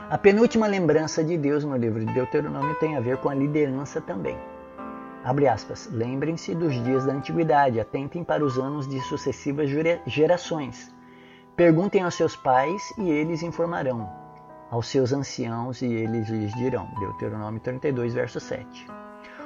A 0.09 0.17
penúltima 0.17 0.65
lembrança 0.65 1.24
de 1.24 1.38
Deus 1.38 1.63
no 1.63 1.77
livro 1.77 2.03
de 2.03 2.12
Deuteronômio 2.12 2.74
tem 2.79 2.97
a 2.97 3.00
ver 3.00 3.17
com 3.17 3.29
a 3.29 3.36
liderança 3.36 4.01
também. 4.01 4.36
Abre 5.24 5.47
aspas. 5.47 5.88
Lembrem-se 5.91 6.55
dos 6.55 6.74
dias 6.83 7.05
da 7.05 7.13
antiguidade, 7.13 7.79
atentem 7.79 8.24
para 8.24 8.43
os 8.43 8.57
anos 8.57 8.88
de 8.88 9.00
sucessivas 9.01 9.69
gerações. 10.07 10.91
Perguntem 11.55 12.01
aos 12.01 12.15
seus 12.15 12.36
pais 12.36 12.81
e 12.97 13.12
eles 13.12 13.43
informarão, 13.43 14.09
aos 14.71 14.88
seus 14.88 15.13
anciãos 15.13 15.83
e 15.83 15.86
eles 15.86 16.29
lhes 16.29 16.51
dirão. 16.55 16.89
Deuteronômio 17.00 17.59
32, 17.59 18.15
verso 18.15 18.39
7. 18.39 18.88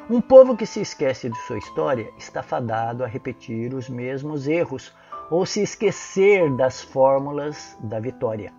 Um 0.09 0.21
povo 0.21 0.55
que 0.55 0.65
se 0.65 0.79
esquece 0.79 1.29
de 1.29 1.37
sua 1.39 1.57
história 1.57 2.09
está 2.17 2.41
fadado 2.41 3.03
a 3.03 3.07
repetir 3.07 3.73
os 3.73 3.89
mesmos 3.89 4.47
erros 4.47 4.93
ou 5.31 5.45
se 5.45 5.63
esquecer 5.63 6.53
das 6.57 6.81
fórmulas 6.81 7.77
da 7.79 8.01
vitória. 8.01 8.51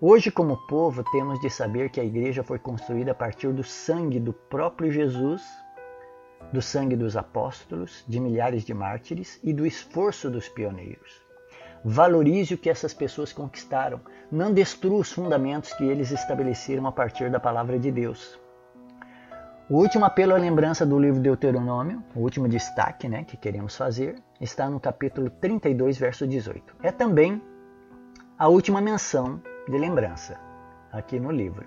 Hoje, 0.00 0.30
como 0.30 0.56
povo, 0.68 1.02
temos 1.10 1.40
de 1.40 1.50
saber 1.50 1.90
que 1.90 1.98
a 2.00 2.04
igreja 2.04 2.44
foi 2.44 2.56
construída 2.56 3.10
a 3.10 3.14
partir 3.16 3.52
do 3.52 3.64
sangue 3.64 4.20
do 4.20 4.32
próprio 4.32 4.92
Jesus, 4.92 5.42
do 6.52 6.62
sangue 6.62 6.94
dos 6.94 7.16
apóstolos, 7.16 8.04
de 8.06 8.20
milhares 8.20 8.62
de 8.62 8.72
mártires 8.72 9.40
e 9.42 9.52
do 9.52 9.66
esforço 9.66 10.30
dos 10.30 10.48
pioneiros. 10.48 11.20
Valorize 11.84 12.54
o 12.54 12.58
que 12.58 12.70
essas 12.70 12.94
pessoas 12.94 13.32
conquistaram, 13.32 14.00
não 14.30 14.54
destrua 14.54 15.00
os 15.00 15.12
fundamentos 15.12 15.72
que 15.72 15.84
eles 15.84 16.12
estabeleceram 16.12 16.86
a 16.86 16.92
partir 16.92 17.28
da 17.28 17.40
palavra 17.40 17.76
de 17.76 17.90
Deus. 17.90 18.38
O 19.68 19.78
último 19.78 20.04
apelo 20.04 20.32
à 20.32 20.38
lembrança 20.38 20.86
do 20.86 20.98
livro 20.98 21.20
Deuteronômio, 21.20 22.04
o 22.14 22.20
último 22.20 22.48
destaque 22.48 23.08
né, 23.08 23.24
que 23.24 23.36
queremos 23.36 23.76
fazer, 23.76 24.16
está 24.40 24.68
no 24.68 24.78
capítulo 24.78 25.30
32, 25.30 25.98
verso 25.98 26.26
18. 26.26 26.76
É 26.82 26.92
também 26.92 27.42
a 28.38 28.48
última 28.48 28.80
menção 28.80 29.42
de 29.68 29.76
lembrança 29.76 30.38
aqui 30.92 31.18
no 31.18 31.30
livro. 31.30 31.66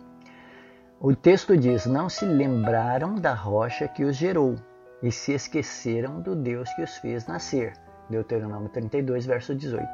O 1.00 1.16
texto 1.16 1.58
diz: 1.58 1.86
Não 1.86 2.10
se 2.10 2.26
lembraram 2.26 3.16
da 3.16 3.34
rocha 3.34 3.88
que 3.88 4.04
os 4.04 4.16
gerou 4.16 4.56
e 5.02 5.12
se 5.12 5.34
esqueceram 5.34 6.22
do 6.22 6.36
Deus 6.36 6.72
que 6.74 6.82
os 6.82 6.98
fez 6.98 7.28
nascer. 7.28 7.74
Deuteronômio 8.10 8.70
32, 8.70 9.26
verso 9.26 9.56
18. 9.56 9.88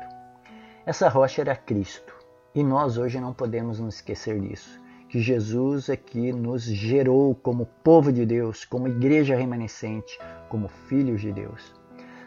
Essa 0.85 1.09
rocha 1.09 1.41
era 1.41 1.55
Cristo 1.55 2.13
e 2.53 2.63
nós 2.63 2.97
hoje 2.97 3.19
não 3.19 3.33
podemos 3.33 3.79
nos 3.79 3.95
esquecer 3.95 4.39
disso 4.39 4.87
que 5.09 5.21
Jesus 5.21 5.89
aqui 5.89 6.33
nos 6.33 6.63
gerou 6.63 7.33
como 7.33 7.65
povo 7.83 8.11
de 8.11 8.25
Deus, 8.25 8.65
como 8.65 8.87
igreja 8.87 9.35
remanescente, 9.35 10.19
como 10.49 10.67
filhos 10.67 11.21
de 11.21 11.31
Deus. 11.31 11.73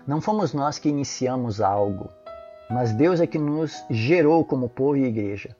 Não 0.07 0.21
fomos 0.21 0.55
nós 0.55 0.79
que 0.79 0.89
iniciamos 0.89 1.61
algo, 1.61 2.11
mas 2.71 2.93
Deus 2.93 3.21
é 3.21 3.27
que 3.27 3.39
nos 3.39 3.85
gerou 3.91 4.45
como 4.45 4.69
povo 4.69 4.97
e 4.97 5.05
igreja. 5.05 5.55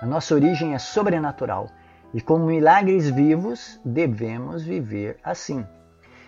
A 0.00 0.06
nossa 0.06 0.34
origem 0.34 0.74
é 0.74 0.78
sobrenatural 0.78 1.68
e, 2.14 2.20
como 2.20 2.46
milagres 2.46 3.10
vivos, 3.10 3.80
devemos 3.84 4.62
viver 4.62 5.18
assim. 5.24 5.66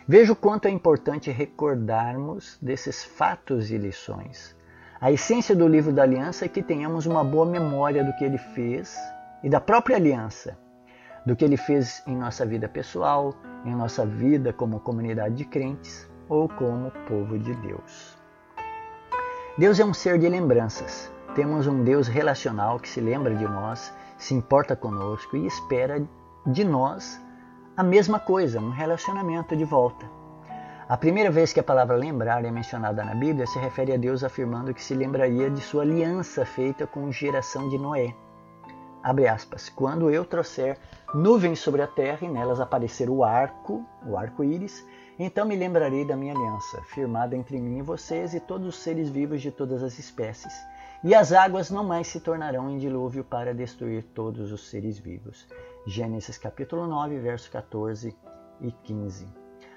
Veja 0.08 0.32
o 0.32 0.36
quanto 0.36 0.66
é 0.66 0.70
importante 0.70 1.30
recordarmos 1.30 2.58
desses 2.60 3.04
fatos 3.04 3.70
e 3.70 3.78
lições. 3.78 4.56
A 5.00 5.12
essência 5.12 5.54
do 5.54 5.68
livro 5.68 5.92
da 5.92 6.02
aliança 6.02 6.44
é 6.44 6.48
que 6.48 6.62
tenhamos 6.62 7.06
uma 7.06 7.22
boa 7.22 7.46
memória 7.46 8.04
do 8.04 8.12
que 8.14 8.24
ele 8.24 8.38
fez 8.38 8.96
e 9.42 9.48
da 9.48 9.60
própria 9.60 9.96
aliança, 9.96 10.58
do 11.24 11.36
que 11.36 11.44
ele 11.44 11.56
fez 11.56 12.02
em 12.08 12.16
nossa 12.16 12.44
vida 12.44 12.68
pessoal, 12.68 13.34
em 13.64 13.74
nossa 13.74 14.04
vida 14.04 14.52
como 14.52 14.80
comunidade 14.80 15.36
de 15.36 15.44
crentes 15.44 16.10
ou 16.32 16.48
como 16.48 16.90
povo 17.06 17.38
de 17.38 17.54
Deus. 17.56 18.16
Deus 19.58 19.78
é 19.78 19.84
um 19.84 19.92
ser 19.92 20.18
de 20.18 20.26
lembranças. 20.30 21.12
Temos 21.34 21.66
um 21.66 21.84
Deus 21.84 22.08
relacional 22.08 22.80
que 22.80 22.88
se 22.88 23.02
lembra 23.02 23.34
de 23.34 23.44
nós, 23.44 23.92
se 24.16 24.32
importa 24.32 24.74
conosco 24.74 25.36
e 25.36 25.46
espera 25.46 26.02
de 26.46 26.64
nós 26.64 27.20
a 27.76 27.82
mesma 27.82 28.18
coisa, 28.18 28.58
um 28.60 28.70
relacionamento 28.70 29.54
de 29.54 29.64
volta. 29.64 30.06
A 30.88 30.96
primeira 30.96 31.30
vez 31.30 31.52
que 31.52 31.60
a 31.60 31.62
palavra 31.62 31.96
lembrar 31.96 32.42
é 32.46 32.50
mencionada 32.50 33.04
na 33.04 33.14
Bíblia 33.14 33.46
se 33.46 33.58
refere 33.58 33.92
a 33.92 33.98
Deus 33.98 34.24
afirmando 34.24 34.72
que 34.72 34.82
se 34.82 34.94
lembraria 34.94 35.50
de 35.50 35.60
sua 35.60 35.82
aliança 35.82 36.46
feita 36.46 36.86
com 36.86 37.08
a 37.08 37.10
geração 37.10 37.68
de 37.68 37.76
Noé 37.76 38.14
abre 39.02 39.26
aspas, 39.26 39.68
quando 39.68 40.10
eu 40.10 40.24
trouxer 40.24 40.78
nuvens 41.12 41.58
sobre 41.58 41.82
a 41.82 41.86
terra 41.86 42.18
e 42.22 42.28
nelas 42.28 42.60
aparecer 42.60 43.10
o 43.10 43.24
arco, 43.24 43.84
o 44.06 44.16
arco-íris, 44.16 44.86
então 45.24 45.46
me 45.46 45.56
lembrarei 45.56 46.04
da 46.04 46.16
minha 46.16 46.34
aliança, 46.34 46.82
firmada 46.82 47.36
entre 47.36 47.60
mim 47.60 47.78
e 47.78 47.82
vocês 47.82 48.34
e 48.34 48.40
todos 48.40 48.66
os 48.66 48.76
seres 48.76 49.08
vivos 49.08 49.42
de 49.42 49.50
todas 49.50 49.82
as 49.82 49.98
espécies. 49.98 50.52
E 51.04 51.14
as 51.14 51.32
águas 51.32 51.70
não 51.70 51.84
mais 51.84 52.06
se 52.06 52.20
tornarão 52.20 52.70
em 52.70 52.78
dilúvio 52.78 53.24
para 53.24 53.54
destruir 53.54 54.04
todos 54.14 54.52
os 54.52 54.68
seres 54.68 54.98
vivos. 54.98 55.46
Gênesis 55.86 56.38
capítulo 56.38 56.86
9, 56.86 57.18
verso 57.18 57.50
14 57.50 58.16
e 58.60 58.72
15. 58.72 59.28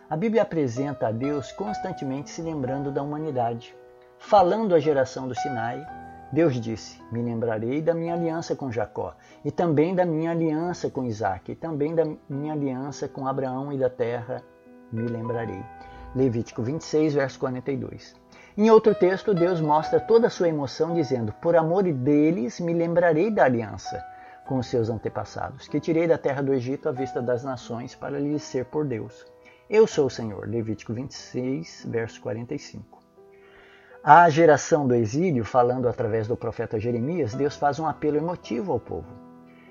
A 0.10 0.16
Bíblia 0.16 0.44
apresenta 0.44 1.08
a 1.08 1.12
Deus 1.12 1.52
constantemente 1.52 2.30
se 2.30 2.42
lembrando 2.42 2.92
da 2.92 3.02
humanidade, 3.02 3.76
falando 4.18 4.76
à 4.76 4.80
geração 4.80 5.28
do 5.28 5.36
Sinai 5.36 5.86
Deus 6.32 6.60
disse: 6.60 7.02
Me 7.12 7.22
lembrarei 7.22 7.82
da 7.82 7.94
minha 7.94 8.14
aliança 8.14 8.56
com 8.56 8.72
Jacó, 8.72 9.16
e 9.44 9.52
também 9.52 9.96
da 9.96 10.06
minha 10.06 10.32
aliança 10.32 10.90
com 10.90 11.06
Isaac, 11.06 11.52
e 11.52 11.56
também 11.56 11.94
da 11.94 12.04
minha 12.28 12.54
aliança 12.54 13.08
com 13.08 13.28
Abraão 13.28 13.72
e 13.72 13.78
da 13.78 13.90
terra 13.90 14.44
me 14.96 15.08
lembrarei. 15.08 15.64
Levítico 16.16 16.64
26, 16.64 17.14
verso 17.14 17.40
42. 17.40 18.16
Em 18.58 18.70
outro 18.70 18.96
texto, 18.96 19.34
Deus 19.34 19.60
mostra 19.60 20.00
toda 20.00 20.28
a 20.28 20.30
sua 20.30 20.48
emoção, 20.48 20.94
dizendo: 20.94 21.34
Por 21.42 21.56
amor 21.56 21.84
deles 21.84 22.60
me 22.60 22.74
lembrarei 22.74 23.30
da 23.30 23.44
aliança 23.44 24.02
com 24.46 24.58
os 24.60 24.68
seus 24.68 24.90
antepassados, 24.90 25.68
que 25.68 25.80
tirei 25.80 26.08
da 26.08 26.18
terra 26.18 26.42
do 26.42 26.54
Egito 26.54 26.88
à 26.88 26.92
vista 26.92 27.22
das 27.22 27.44
nações 27.44 27.96
para 27.96 28.20
lhes 28.20 28.44
ser 28.44 28.66
por 28.66 28.86
Deus. 28.86 29.26
Eu 29.70 29.88
sou 29.88 30.06
o 30.06 30.10
Senhor. 30.10 30.48
Levítico 30.48 30.94
26, 30.94 31.86
verso 31.90 32.22
45. 32.22 33.00
A 34.04 34.30
geração 34.30 34.88
do 34.88 34.94
exílio, 34.94 35.44
falando 35.44 35.90
através 35.90 36.28
do 36.28 36.38
profeta 36.38 36.80
Jeremias, 36.80 37.34
Deus 37.34 37.56
faz 37.56 37.80
um 37.80 37.88
apelo 37.88 38.18
emotivo 38.18 38.72
ao 38.72 38.80
povo. 38.80 39.08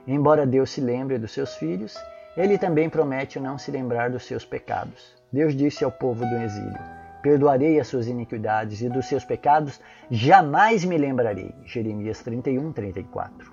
Embora 0.07 0.45
Deus 0.45 0.71
se 0.71 0.81
lembre 0.81 1.19
dos 1.19 1.33
seus 1.33 1.55
filhos, 1.55 1.97
ele 2.37 2.59
também 2.59 2.89
promete 2.89 3.39
não 3.39 3.57
se 3.57 3.71
lembrar 3.71 4.11
dos 4.11 4.25
seus 4.25 4.45
pecados. 4.45 5.15
Deus 5.33 5.55
disse 5.55 5.85
ao 5.85 5.91
povo 5.91 6.25
do 6.27 6.37
exílio: 6.37 6.79
Perdoarei 7.23 7.81
as 7.81 7.89
suas 7.89 8.07
iniquidades 8.07 8.83
e 8.83 8.89
dos 8.89 9.07
seus 9.07 9.25
pecados 9.25 9.81
jamais 10.11 10.85
me 10.85 10.99
lembrarei. 10.99 11.55
Jeremias 11.65 12.23
31, 12.23 12.73
34. 12.73 13.53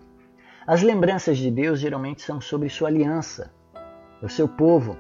As 0.68 0.82
lembranças 0.82 1.38
de 1.38 1.50
Deus 1.50 1.80
geralmente 1.80 2.22
são 2.22 2.40
sobre 2.40 2.70
sua 2.70 2.90
aliança, 2.90 3.52
o 4.22 4.30
seu 4.30 4.48
povo, 4.48 4.98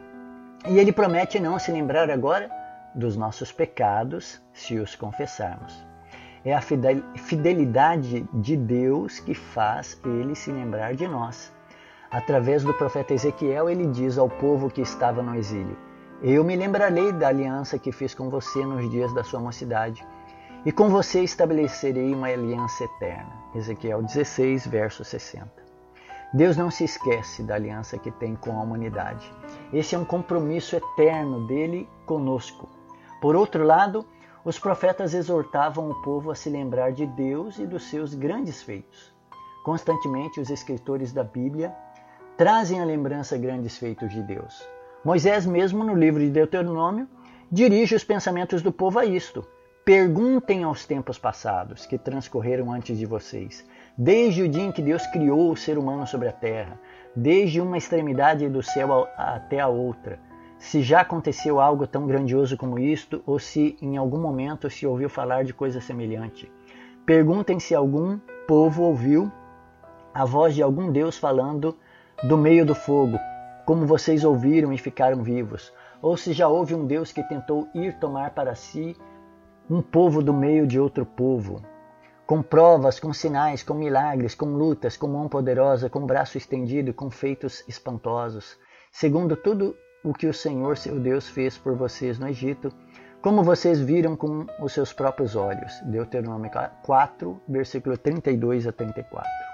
e 0.68 0.80
ele 0.80 0.92
promete 0.92 1.40
não 1.40 1.60
se 1.60 1.72
lembrar 1.72 2.10
agora 2.10 2.50
dos 2.96 3.16
nossos 3.16 3.52
pecados 3.52 4.42
se 4.54 4.80
os 4.80 4.96
confessarmos. 4.96 5.86
É 6.44 6.54
a 6.54 6.62
fidelidade 6.62 8.28
de 8.34 8.58
Deus 8.58 9.20
que 9.20 9.36
faz 9.36 10.00
ele 10.04 10.34
se 10.34 10.52
lembrar 10.52 10.96
de 10.96 11.08
nós. 11.08 11.54
Através 12.12 12.62
do 12.62 12.74
profeta 12.74 13.14
Ezequiel, 13.14 13.70
ele 13.70 13.88
diz 13.88 14.18
ao 14.18 14.30
povo 14.30 14.70
que 14.70 14.82
estava 14.82 15.24
no 15.24 15.34
exílio: 15.34 15.78
Eu 16.22 16.44
me 16.44 16.58
lembrarei 16.58 17.14
da 17.14 17.30
aliança 17.30 17.80
que 17.80 17.94
fiz 17.94 18.14
com 18.14 18.30
você 18.30 18.66
nos 18.66 18.92
dias 18.92 19.14
da 19.14 19.24
sua 19.24 19.40
mocidade, 19.40 20.06
e 20.66 20.74
com 20.74 20.90
você 20.90 21.22
estabelecerei 21.24 22.14
uma 22.14 22.28
aliança 22.28 22.84
eterna. 22.84 23.32
Ezequiel 23.56 24.04
16, 24.04 24.68
verso 24.68 25.06
60. 25.06 25.50
Deus 26.34 26.58
não 26.58 26.70
se 26.70 26.84
esquece 26.84 27.44
da 27.44 27.56
aliança 27.56 27.98
que 27.98 28.12
tem 28.12 28.36
com 28.36 28.60
a 28.60 28.64
humanidade. 28.64 29.34
Esse 29.72 29.96
é 29.96 29.98
um 29.98 30.06
compromisso 30.06 30.76
eterno 30.76 31.48
dele 31.48 31.90
conosco. 32.06 32.68
Por 33.22 33.38
outro 33.38 33.64
lado, 33.64 34.06
os 34.44 34.60
profetas 34.60 35.14
exortavam 35.14 35.90
o 35.90 36.02
povo 36.02 36.30
a 36.30 36.36
se 36.36 36.50
lembrar 36.50 36.92
de 36.92 37.06
Deus 37.06 37.58
e 37.58 37.66
dos 37.66 37.90
seus 37.90 38.14
grandes 38.14 38.62
feitos. 38.62 39.14
Constantemente, 39.64 40.42
os 40.42 40.50
escritores 40.50 41.14
da 41.14 41.24
Bíblia 41.24 41.74
trazem 42.42 42.80
à 42.80 42.84
lembrança 42.84 43.38
grandes 43.38 43.78
feitos 43.78 44.10
de 44.10 44.24
Deus. 44.24 44.68
Moisés, 45.06 45.46
mesmo 45.46 45.84
no 45.84 45.94
livro 45.94 46.20
de 46.20 46.32
Deuteronômio, 46.32 47.08
dirige 47.52 47.94
os 47.94 48.04
pensamentos 48.04 48.64
do 48.64 48.72
povo 48.72 48.98
a 48.98 49.06
isto. 49.06 49.48
Perguntem 49.86 50.64
aos 50.64 50.84
tempos 50.84 51.20
passados 51.20 51.86
que 51.86 52.00
transcorreram 52.00 52.72
antes 52.72 52.98
de 52.98 53.06
vocês, 53.06 53.64
desde 53.96 54.42
o 54.42 54.50
dia 54.50 54.64
em 54.64 54.72
que 54.72 54.82
Deus 54.82 55.06
criou 55.06 55.52
o 55.52 55.56
ser 55.56 55.78
humano 55.78 56.08
sobre 56.08 56.30
a 56.30 56.32
terra, 56.32 56.80
desde 57.16 57.62
uma 57.62 57.78
extremidade 57.78 58.50
do 58.50 58.64
céu 58.64 59.08
até 59.16 59.60
a 59.60 59.68
outra 59.68 60.18
se 60.58 60.82
já 60.82 61.02
aconteceu 61.02 61.60
algo 61.60 61.86
tão 61.86 62.08
grandioso 62.08 62.58
como 62.58 62.80
isto 62.80 63.22
ou 63.24 63.38
se 63.38 63.78
em 63.80 63.98
algum 63.98 64.20
momento 64.20 64.68
se 64.68 64.88
ouviu 64.88 65.10
falar 65.10 65.44
de 65.44 65.54
coisa 65.54 65.80
semelhante. 65.80 66.52
Perguntem 67.06 67.60
se 67.60 67.76
algum 67.76 68.18
povo 68.48 68.82
ouviu 68.82 69.32
a 70.12 70.26
voz 70.26 70.56
de 70.56 70.64
algum 70.64 70.92
Deus 70.92 71.20
falando 71.20 71.78
do 72.24 72.38
meio 72.38 72.66
do 72.66 72.76
fogo, 72.76 73.20
como 73.66 73.86
vocês 73.86 74.24
ouviram 74.24 74.72
e 74.72 74.78
ficaram 74.78 75.24
vivos, 75.24 75.74
ou 76.02 76.16
se 76.16 76.34
já 76.34 76.48
houve 76.48 76.76
um 76.76 76.86
Deus 76.86 77.12
que 77.12 77.24
tentou 77.24 77.68
ir 77.74 77.98
tomar 78.00 78.32
para 78.32 78.54
si 78.54 78.96
um 79.70 79.82
povo 79.82 80.22
do 80.22 80.34
meio 80.34 80.68
de 80.68 80.80
outro 80.80 81.06
povo, 81.06 81.64
com 82.28 82.42
provas, 82.42 83.00
com 83.00 83.12
sinais, 83.12 83.64
com 83.64 83.74
milagres, 83.74 84.36
com 84.36 84.46
lutas, 84.46 84.96
com 84.96 85.08
mão 85.08 85.28
poderosa, 85.28 85.90
com 85.90 86.06
braço 86.06 86.38
estendido, 86.38 86.94
com 86.94 87.10
feitos 87.10 87.64
espantosos, 87.68 88.58
segundo 88.92 89.36
tudo 89.36 89.76
o 90.04 90.14
que 90.14 90.28
o 90.28 90.34
Senhor 90.34 90.78
seu 90.78 91.00
Deus 91.00 91.28
fez 91.28 91.58
por 91.58 91.76
vocês 91.76 92.20
no 92.20 92.28
Egito, 92.28 92.72
como 93.22 93.44
vocês 93.44 93.80
viram 93.80 94.16
com 94.16 94.46
os 94.60 94.74
seus 94.74 94.94
próprios 94.94 95.36
olhos. 95.36 95.80
Deuteronômio 95.86 96.52
4, 96.84 97.42
versículo 97.48 97.98
32 97.98 98.68
a 98.68 98.72
34. 98.72 99.51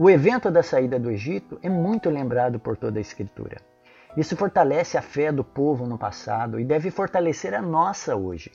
O 0.00 0.08
evento 0.08 0.48
da 0.48 0.62
saída 0.62 0.96
do 0.96 1.10
Egito 1.10 1.58
é 1.60 1.68
muito 1.68 2.08
lembrado 2.08 2.60
por 2.60 2.76
toda 2.76 3.00
a 3.00 3.00
Escritura. 3.00 3.56
Isso 4.16 4.36
fortalece 4.36 4.96
a 4.96 5.02
fé 5.02 5.32
do 5.32 5.42
povo 5.42 5.88
no 5.88 5.98
passado 5.98 6.60
e 6.60 6.64
deve 6.64 6.88
fortalecer 6.88 7.52
a 7.52 7.60
nossa 7.60 8.14
hoje. 8.14 8.52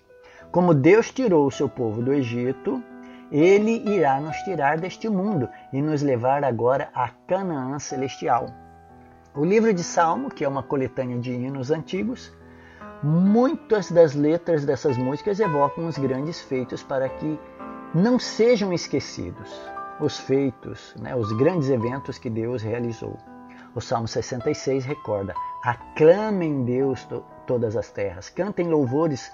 Como 0.53 0.73
Deus 0.73 1.11
tirou 1.11 1.45
o 1.45 1.51
seu 1.51 1.67
povo 1.67 2.01
do 2.01 2.13
Egito, 2.13 2.81
ele 3.29 3.83
irá 3.93 4.21
nos 4.21 4.37
tirar 4.43 4.77
deste 4.77 5.09
mundo 5.09 5.49
e 5.73 5.81
nos 5.81 6.01
levar 6.01 6.45
agora 6.45 6.89
a 6.95 7.09
Canaã 7.09 7.77
celestial. 7.77 8.45
O 9.35 9.43
livro 9.43 9.73
de 9.73 9.83
Salmo, 9.83 10.29
que 10.29 10.45
é 10.45 10.47
uma 10.47 10.63
coletânea 10.63 11.19
de 11.19 11.33
hinos 11.33 11.71
antigos, 11.71 12.31
muitas 13.03 13.91
das 13.91 14.15
letras 14.15 14.63
dessas 14.63 14.97
músicas 14.97 15.41
evocam 15.41 15.87
os 15.87 15.97
grandes 15.97 16.41
feitos 16.41 16.81
para 16.81 17.09
que 17.09 17.37
não 17.93 18.17
sejam 18.17 18.71
esquecidos 18.71 19.72
os 20.03 20.19
feitos, 20.19 20.93
né, 20.99 21.15
os 21.15 21.31
grandes 21.31 21.69
eventos 21.69 22.17
que 22.17 22.29
Deus 22.29 22.61
realizou. 22.61 23.17
O 23.75 23.81
Salmo 23.81 24.07
66 24.07 24.85
recorda: 24.85 25.33
aclamem 25.63 26.63
Deus 26.63 27.03
to 27.05 27.23
todas 27.47 27.75
as 27.75 27.89
terras, 27.89 28.29
cantem 28.29 28.67
louvores 28.69 29.31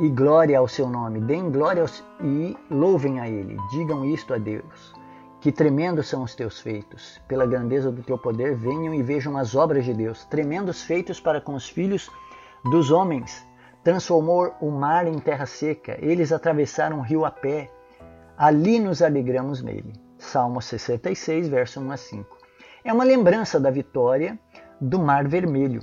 e 0.00 0.08
glória 0.08 0.58
ao 0.58 0.68
seu 0.68 0.88
nome, 0.88 1.20
deem 1.20 1.50
glória 1.50 1.84
e 2.22 2.56
louvem 2.70 3.20
a 3.20 3.28
Ele, 3.28 3.56
digam 3.70 4.04
isto 4.04 4.34
a 4.34 4.38
Deus. 4.38 4.94
Que 5.40 5.50
tremendos 5.50 6.08
são 6.08 6.22
os 6.22 6.36
teus 6.36 6.60
feitos. 6.60 7.20
Pela 7.26 7.44
grandeza 7.44 7.90
do 7.90 8.02
teu 8.02 8.16
poder, 8.16 8.54
venham 8.54 8.94
e 8.94 9.02
vejam 9.02 9.36
as 9.36 9.56
obras 9.56 9.84
de 9.84 9.92
Deus. 9.92 10.24
Tremendos 10.26 10.82
feitos 10.82 11.18
para 11.18 11.40
com 11.40 11.54
os 11.54 11.68
filhos 11.68 12.08
dos 12.70 12.92
homens. 12.92 13.44
Transformou 13.82 14.54
o 14.60 14.70
mar 14.70 15.04
em 15.08 15.18
terra 15.18 15.44
seca. 15.44 15.98
Eles 16.00 16.30
atravessaram 16.30 17.00
o 17.00 17.02
rio 17.02 17.24
a 17.24 17.30
pé. 17.30 17.68
Ali 18.36 18.78
nos 18.78 19.02
alegramos 19.02 19.62
nele. 19.62 19.92
Salmo 20.18 20.62
66, 20.62 21.48
verso 21.48 21.80
1 21.80 21.92
a 21.92 21.96
5. 21.96 22.38
É 22.84 22.92
uma 22.92 23.04
lembrança 23.04 23.60
da 23.60 23.70
vitória 23.70 24.38
do 24.80 24.98
Mar 24.98 25.28
Vermelho. 25.28 25.82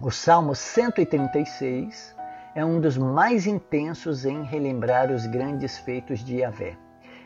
O 0.00 0.10
Salmo 0.10 0.54
136 0.54 2.16
é 2.54 2.64
um 2.64 2.80
dos 2.80 2.96
mais 2.96 3.46
intensos 3.46 4.24
em 4.24 4.42
relembrar 4.42 5.12
os 5.12 5.26
grandes 5.26 5.78
feitos 5.78 6.24
de 6.24 6.38
Yahvé. 6.38 6.76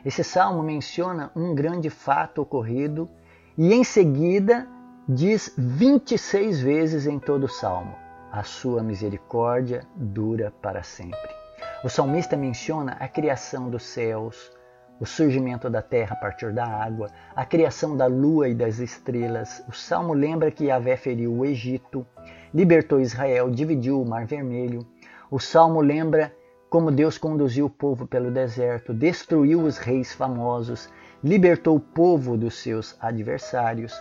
Esse 0.04 0.24
salmo 0.24 0.62
menciona 0.62 1.30
um 1.36 1.54
grande 1.54 1.88
fato 1.88 2.42
ocorrido 2.42 3.08
e 3.56 3.72
em 3.72 3.84
seguida 3.84 4.66
diz 5.08 5.54
26 5.56 6.60
vezes 6.60 7.06
em 7.06 7.18
todo 7.18 7.44
o 7.44 7.48
salmo: 7.48 7.94
A 8.32 8.42
sua 8.42 8.82
misericórdia 8.82 9.86
dura 9.94 10.52
para 10.60 10.82
sempre. 10.82 11.39
O 11.82 11.88
salmista 11.88 12.36
menciona 12.36 12.96
a 13.00 13.08
criação 13.08 13.70
dos 13.70 13.82
céus, 13.84 14.52
o 15.00 15.06
surgimento 15.06 15.70
da 15.70 15.80
terra 15.80 16.14
a 16.14 16.20
partir 16.20 16.52
da 16.52 16.66
água, 16.66 17.08
a 17.34 17.44
criação 17.46 17.96
da 17.96 18.06
lua 18.06 18.48
e 18.48 18.54
das 18.54 18.78
estrelas. 18.78 19.64
O 19.66 19.72
salmo 19.72 20.12
lembra 20.12 20.50
que 20.50 20.66
Yahvé 20.66 20.96
feriu 20.96 21.32
o 21.32 21.44
Egito, 21.44 22.06
libertou 22.52 23.00
Israel, 23.00 23.50
dividiu 23.50 24.00
o 24.00 24.06
Mar 24.06 24.26
Vermelho. 24.26 24.86
O 25.30 25.38
salmo 25.40 25.80
lembra 25.80 26.32
como 26.68 26.92
Deus 26.92 27.16
conduziu 27.16 27.66
o 27.66 27.70
povo 27.70 28.06
pelo 28.06 28.30
deserto, 28.30 28.92
destruiu 28.92 29.62
os 29.62 29.78
reis 29.78 30.12
famosos, 30.12 30.88
libertou 31.24 31.76
o 31.76 31.80
povo 31.80 32.36
dos 32.36 32.54
seus 32.62 32.94
adversários 33.00 33.92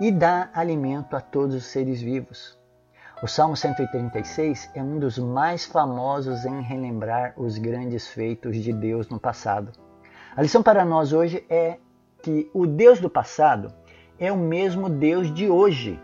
e 0.00 0.12
dá 0.12 0.50
alimento 0.54 1.16
a 1.16 1.20
todos 1.20 1.54
os 1.54 1.64
seres 1.64 2.00
vivos. 2.00 2.58
O 3.24 3.26
Salmo 3.26 3.56
136 3.56 4.70
é 4.74 4.82
um 4.82 4.98
dos 4.98 5.18
mais 5.18 5.64
famosos 5.64 6.44
em 6.44 6.60
relembrar 6.60 7.32
os 7.38 7.56
grandes 7.56 8.06
feitos 8.06 8.54
de 8.58 8.70
Deus 8.70 9.08
no 9.08 9.18
passado. 9.18 9.72
A 10.36 10.42
lição 10.42 10.62
para 10.62 10.84
nós 10.84 11.14
hoje 11.14 11.42
é 11.48 11.78
que 12.20 12.50
o 12.52 12.66
Deus 12.66 13.00
do 13.00 13.08
passado 13.08 13.72
é 14.18 14.30
o 14.30 14.36
mesmo 14.36 14.90
Deus 14.90 15.32
de 15.32 15.48
hoje. 15.48 15.98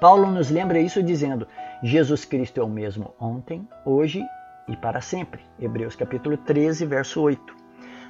Paulo 0.00 0.30
nos 0.30 0.48
lembra 0.48 0.78
isso 0.78 1.02
dizendo: 1.02 1.44
Jesus 1.82 2.24
Cristo 2.24 2.60
é 2.60 2.62
o 2.62 2.68
mesmo 2.68 3.12
ontem, 3.18 3.68
hoje 3.84 4.24
e 4.68 4.76
para 4.76 5.00
sempre. 5.00 5.44
Hebreus 5.58 5.96
capítulo 5.96 6.36
13, 6.36 6.86
verso 6.86 7.20
8. 7.20 7.56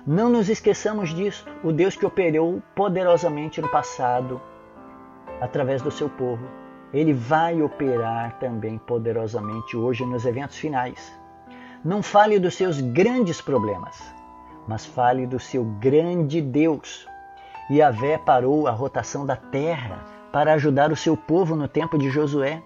Não 0.07 0.29
nos 0.29 0.51
esqueçamos 0.51 1.15
disto, 1.15 1.51
o 1.65 1.73
Deus 1.73 1.97
que 1.97 2.05
operou 2.05 2.63
poderosamente 2.75 3.63
no 3.63 3.71
passado 3.71 4.39
através 5.41 5.81
do 5.81 5.91
seu 5.91 6.11
povo, 6.11 6.47
ele 6.93 7.13
vai 7.13 7.61
operar 7.63 8.39
também 8.39 8.79
poderosamente 8.79 9.77
hoje 9.77 10.05
nos 10.05 10.25
eventos 10.25 10.57
finais. 10.57 11.13
Não 11.85 12.03
fale 12.03 12.39
dos 12.39 12.55
seus 12.55 12.81
grandes 12.81 13.41
problemas, 13.41 14.03
mas 14.67 14.85
fale 14.85 15.27
do 15.27 15.39
seu 15.39 15.65
grande 15.65 16.41
Deus. 16.41 17.07
Yahvé 17.71 18.19
parou 18.19 18.67
a 18.67 18.71
rotação 18.71 19.27
da 19.27 19.37
terra 19.37 20.05
para 20.33 20.55
ajudar 20.55 20.91
o 20.91 20.97
seu 20.97 21.17
povo 21.17 21.55
no 21.55 21.69
tempo 21.69 21.99
de 21.99 22.11
Josué 22.11 22.63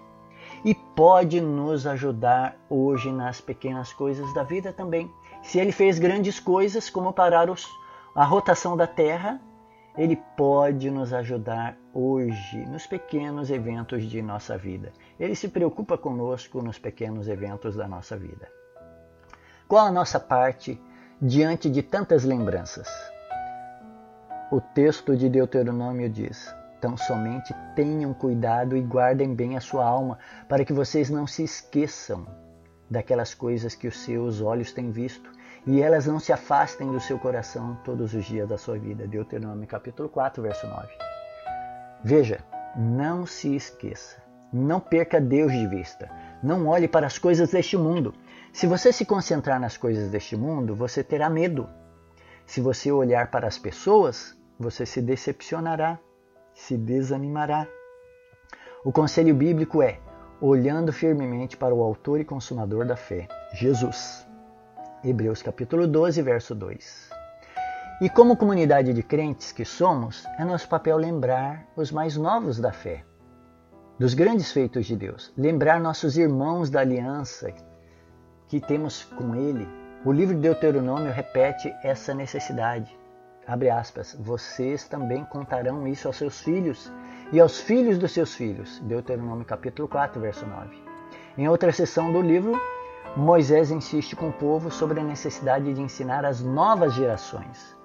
e 0.63 0.73
pode 0.73 1.41
nos 1.41 1.85
ajudar 1.85 2.55
hoje 2.69 3.11
nas 3.11 3.41
pequenas 3.41 3.91
coisas 3.91 4.33
da 4.33 4.43
vida 4.43 4.71
também. 4.71 5.11
Se 5.41 5.59
ele 5.59 5.73
fez 5.73 5.99
grandes 5.99 6.39
coisas, 6.39 6.89
como 6.89 7.11
parar 7.11 7.49
os, 7.49 7.67
a 8.15 8.23
rotação 8.23 8.77
da 8.77 8.87
Terra, 8.87 9.41
Ele 9.95 10.15
pode 10.35 10.89
nos 10.89 11.13
ajudar 11.13 11.77
hoje 11.93 12.65
nos 12.65 12.87
pequenos 12.87 13.51
eventos 13.51 14.03
de 14.03 14.23
nossa 14.23 14.57
vida. 14.57 14.91
Ele 15.19 15.35
se 15.35 15.47
preocupa 15.47 15.97
conosco 15.97 16.63
nos 16.63 16.79
pequenos 16.79 17.27
eventos 17.27 17.75
da 17.75 17.87
nossa 17.87 18.17
vida. 18.17 18.47
Qual 19.67 19.85
a 19.85 19.91
nossa 19.91 20.19
parte 20.19 20.81
diante 21.21 21.69
de 21.69 21.83
tantas 21.83 22.23
lembranças? 22.23 22.87
O 24.51 24.59
texto 24.59 25.15
de 25.15 25.29
Deuteronômio 25.29 26.09
diz: 26.09 26.51
Então 26.79 26.97
somente 26.97 27.53
tenham 27.75 28.15
cuidado 28.15 28.75
e 28.75 28.81
guardem 28.81 29.35
bem 29.35 29.55
a 29.55 29.61
sua 29.61 29.85
alma, 29.85 30.17
para 30.49 30.65
que 30.65 30.73
vocês 30.73 31.07
não 31.07 31.27
se 31.27 31.43
esqueçam 31.43 32.25
daquelas 32.89 33.35
coisas 33.35 33.75
que 33.75 33.87
os 33.87 33.99
seus 33.99 34.41
olhos 34.41 34.73
têm 34.73 34.89
visto 34.89 35.29
e 35.65 35.81
elas 35.81 36.05
não 36.05 36.19
se 36.19 36.33
afastem 36.33 36.91
do 36.91 36.99
seu 36.99 37.17
coração 37.17 37.77
todos 37.83 38.13
os 38.13 38.25
dias 38.25 38.47
da 38.47 38.57
sua 38.57 38.77
vida. 38.77 39.07
Deuteronômio 39.07 39.67
capítulo 39.67 40.09
4, 40.09 40.41
verso 40.43 40.67
9. 40.67 40.87
Veja, 42.03 42.39
não 42.75 43.25
se 43.25 43.55
esqueça, 43.55 44.21
não 44.51 44.79
perca 44.79 45.21
Deus 45.21 45.51
de 45.51 45.65
vista, 45.67 46.09
não 46.41 46.67
olhe 46.67 46.87
para 46.87 47.07
as 47.07 47.17
coisas 47.17 47.51
deste 47.51 47.77
mundo. 47.77 48.13
Se 48.51 48.67
você 48.67 48.91
se 48.91 49.05
concentrar 49.05 49.59
nas 49.59 49.77
coisas 49.77 50.11
deste 50.11 50.35
mundo, 50.35 50.75
você 50.75 51.03
terá 51.03 51.29
medo. 51.29 51.67
Se 52.45 52.59
você 52.59 52.91
olhar 52.91 53.31
para 53.31 53.47
as 53.47 53.57
pessoas, 53.57 54.37
você 54.59 54.85
se 54.85 55.01
decepcionará, 55.01 55.97
se 56.53 56.77
desanimará. 56.77 57.65
O 58.83 58.91
conselho 58.91 59.33
bíblico 59.33 59.81
é: 59.81 59.99
olhando 60.41 60.91
firmemente 60.91 61.55
para 61.55 61.73
o 61.73 61.81
autor 61.81 62.19
e 62.19 62.25
consumador 62.25 62.85
da 62.85 62.97
fé, 62.97 63.27
Jesus. 63.53 64.27
Hebreus 65.05 65.41
capítulo 65.41 65.85
12, 65.85 66.21
verso 66.21 66.55
2. 66.55 67.09
E 67.99 68.09
como 68.09 68.37
comunidade 68.37 68.93
de 68.93 69.03
crentes 69.03 69.51
que 69.51 69.65
somos, 69.65 70.25
é 70.39 70.45
nosso 70.45 70.69
papel 70.69 70.95
lembrar 70.95 71.67
os 71.75 71.91
mais 71.91 72.15
novos 72.15 72.57
da 72.57 72.71
fé, 72.71 73.03
dos 73.99 74.13
grandes 74.13 74.53
feitos 74.53 74.85
de 74.85 74.95
Deus, 74.95 75.33
lembrar 75.37 75.81
nossos 75.81 76.17
irmãos 76.17 76.69
da 76.69 76.79
aliança 76.79 77.53
que 78.47 78.61
temos 78.61 79.03
com 79.03 79.35
Ele. 79.35 79.67
O 80.05 80.11
livro 80.13 80.35
de 80.35 80.41
Deuteronômio 80.41 81.11
repete 81.11 81.73
essa 81.83 82.13
necessidade. 82.13 82.97
Abre 83.45 83.69
aspas, 83.69 84.15
vocês 84.17 84.87
também 84.87 85.25
contarão 85.25 85.85
isso 85.85 86.07
aos 86.07 86.15
seus 86.15 86.39
filhos 86.39 86.89
e 87.33 87.41
aos 87.41 87.59
filhos 87.59 87.97
dos 87.97 88.13
seus 88.13 88.33
filhos. 88.33 88.79
Deuteronômio 88.79 89.43
capítulo 89.43 89.85
4, 89.85 90.21
verso 90.21 90.45
9. 90.45 90.81
Em 91.37 91.49
outra 91.49 91.73
seção 91.73 92.13
do 92.13 92.21
livro, 92.21 92.57
Moisés 93.15 93.69
insiste 93.69 94.15
com 94.15 94.29
o 94.29 94.33
povo 94.33 94.71
sobre 94.71 94.99
a 94.99 95.03
necessidade 95.03 95.73
de 95.73 95.81
ensinar 95.81 96.25
as 96.25 96.41
novas 96.41 96.93
gerações. 96.93 97.77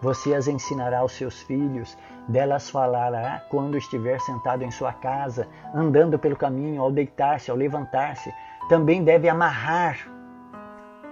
Você 0.00 0.34
as 0.34 0.46
ensinará 0.46 0.98
aos 0.98 1.12
seus 1.12 1.40
filhos, 1.42 1.96
delas 2.28 2.68
falará 2.68 3.44
quando 3.48 3.78
estiver 3.78 4.20
sentado 4.20 4.62
em 4.62 4.70
sua 4.70 4.92
casa, 4.92 5.48
andando 5.74 6.18
pelo 6.18 6.36
caminho, 6.36 6.82
ao 6.82 6.92
deitar-se, 6.92 7.50
ao 7.50 7.56
levantar-se. 7.56 8.32
Também 8.68 9.02
deve 9.02 9.28
amarrar 9.28 10.06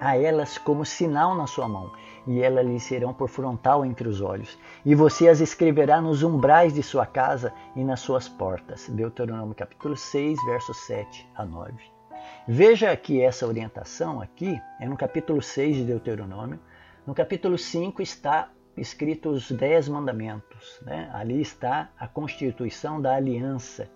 a 0.01 0.17
elas 0.19 0.59
como 0.59 0.85
sinal 0.85 1.35
na 1.35 1.47
sua 1.47 1.67
mão, 1.67 1.91
e 2.27 2.43
elas 2.43 2.67
lhe 2.67 2.79
serão 2.79 3.15
por 3.15 3.29
frontal 3.29 3.85
entre 3.85 4.07
os 4.07 4.21
olhos. 4.21 4.59
E 4.85 4.95
você 4.95 5.29
as 5.29 5.41
escreverá 5.41 6.01
nos 6.01 6.23
umbrais 6.23 6.75
de 6.75 6.83
sua 6.83 7.07
casa 7.07 7.53
e 7.75 7.83
nas 7.83 8.01
suas 8.01 8.29
portas. 8.29 8.89
Deuteronômio 8.89 9.55
capítulo 9.55 9.97
6, 9.97 10.39
versos 10.45 10.77
7 10.87 11.27
a 11.35 11.45
9. 11.45 11.94
Veja 12.47 12.97
que 12.97 13.23
essa 13.23 13.47
orientação 13.47 14.21
aqui 14.21 14.61
é 14.81 14.87
no 14.87 14.97
capítulo 14.97 15.41
6 15.41 15.77
de 15.77 15.85
Deuteronômio. 15.85 16.61
No 17.07 17.15
capítulo 17.15 17.57
5 17.57 18.03
está 18.03 18.51
escrito 18.77 19.31
os 19.31 19.51
dez 19.51 19.89
mandamentos. 19.89 20.81
Né? 20.83 21.11
Ali 21.13 21.41
está 21.41 21.91
a 21.99 22.07
constituição 22.07 23.01
da 23.01 23.15
aliança. 23.15 23.89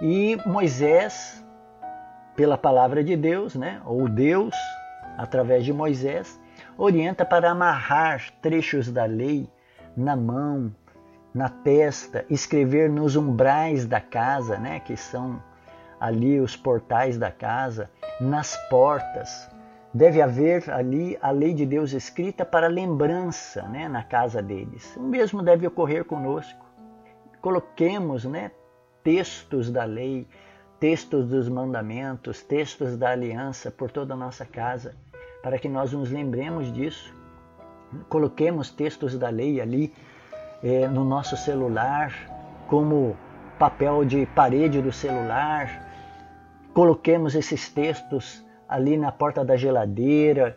E 0.00 0.38
Moisés, 0.46 1.44
pela 2.34 2.56
palavra 2.56 3.04
de 3.04 3.16
Deus, 3.16 3.54
né? 3.54 3.80
ou 3.84 4.08
Deus, 4.08 4.54
através 5.16 5.64
de 5.64 5.72
Moisés, 5.72 6.40
orienta 6.76 7.24
para 7.24 7.50
amarrar 7.50 8.30
trechos 8.40 8.90
da 8.90 9.04
lei 9.04 9.48
na 9.96 10.16
mão, 10.16 10.74
na 11.34 11.48
testa, 11.48 12.24
escrever 12.28 12.90
nos 12.90 13.16
umbrais 13.16 13.86
da 13.86 14.00
casa, 14.00 14.58
né, 14.58 14.80
que 14.80 14.96
são 14.96 15.42
ali 16.00 16.40
os 16.40 16.56
portais 16.56 17.18
da 17.18 17.30
casa, 17.30 17.90
nas 18.20 18.56
portas. 18.68 19.48
Deve 19.92 20.22
haver 20.22 20.70
ali 20.70 21.18
a 21.20 21.30
lei 21.30 21.52
de 21.52 21.66
Deus 21.66 21.92
escrita 21.92 22.44
para 22.44 22.68
lembrança 22.68 23.62
né, 23.62 23.88
na 23.88 24.02
casa 24.02 24.40
deles. 24.40 24.96
O 24.96 25.02
mesmo 25.02 25.42
deve 25.42 25.66
ocorrer 25.66 26.04
conosco. 26.04 26.64
Coloquemos 27.40 28.24
né, 28.24 28.50
textos 29.02 29.70
da 29.70 29.84
lei, 29.84 30.26
textos 30.78 31.28
dos 31.28 31.48
mandamentos, 31.48 32.42
textos 32.42 32.96
da 32.96 33.10
aliança 33.10 33.70
por 33.70 33.90
toda 33.90 34.14
a 34.14 34.16
nossa 34.16 34.46
casa 34.46 34.94
para 35.42 35.58
que 35.58 35.68
nós 35.68 35.92
nos 35.92 36.10
lembremos 36.10 36.72
disso. 36.72 37.14
Coloquemos 38.08 38.70
textos 38.70 39.18
da 39.18 39.28
lei 39.28 39.60
ali 39.60 39.92
é, 40.62 40.86
no 40.86 41.04
nosso 41.04 41.36
celular, 41.36 42.14
como 42.68 43.16
papel 43.58 44.04
de 44.04 44.26
parede 44.26 44.80
do 44.80 44.92
celular. 44.92 45.89
Coloquemos 46.74 47.34
esses 47.34 47.68
textos 47.68 48.44
ali 48.68 48.96
na 48.96 49.10
porta 49.10 49.44
da 49.44 49.56
geladeira, 49.56 50.56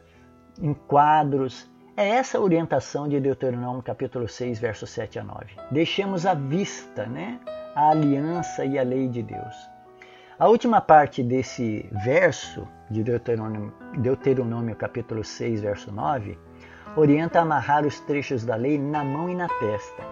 em 0.62 0.74
quadros. 0.74 1.72
É 1.98 2.08
essa 2.10 2.38
a 2.38 2.42
orientação 2.42 3.08
de 3.08 3.20
Deuteronômio 3.20 3.82
capítulo 3.82 4.28
6, 4.28 4.60
versos 4.60 4.90
7 4.92 5.20
a 5.20 5.24
9. 5.24 5.46
Deixemos 5.72 6.26
à 6.26 6.34
vista 6.34 7.06
né, 7.06 7.40
a 7.76 7.90
aliança 7.90 8.64
e 8.66 8.78
a 8.78 8.84
lei 8.84 9.08
de 9.08 9.24
Deus. 9.24 9.74
A 10.38 10.48
última 10.48 10.82
parte 10.82 11.24
desse 11.24 11.90
verso 12.04 12.68
de 12.90 13.04
Deuteronômio, 13.04 13.74
Deuteronômio 13.98 14.76
capítulo 14.76 15.24
6, 15.24 15.62
verso 15.62 15.92
9, 15.92 16.38
orienta 16.96 17.40
a 17.40 17.42
amarrar 17.44 17.86
os 17.86 18.00
trechos 18.02 18.44
da 18.44 18.56
lei 18.56 18.78
na 18.78 19.04
mão 19.04 19.30
e 19.30 19.36
na 19.36 19.48
testa. 19.48 20.04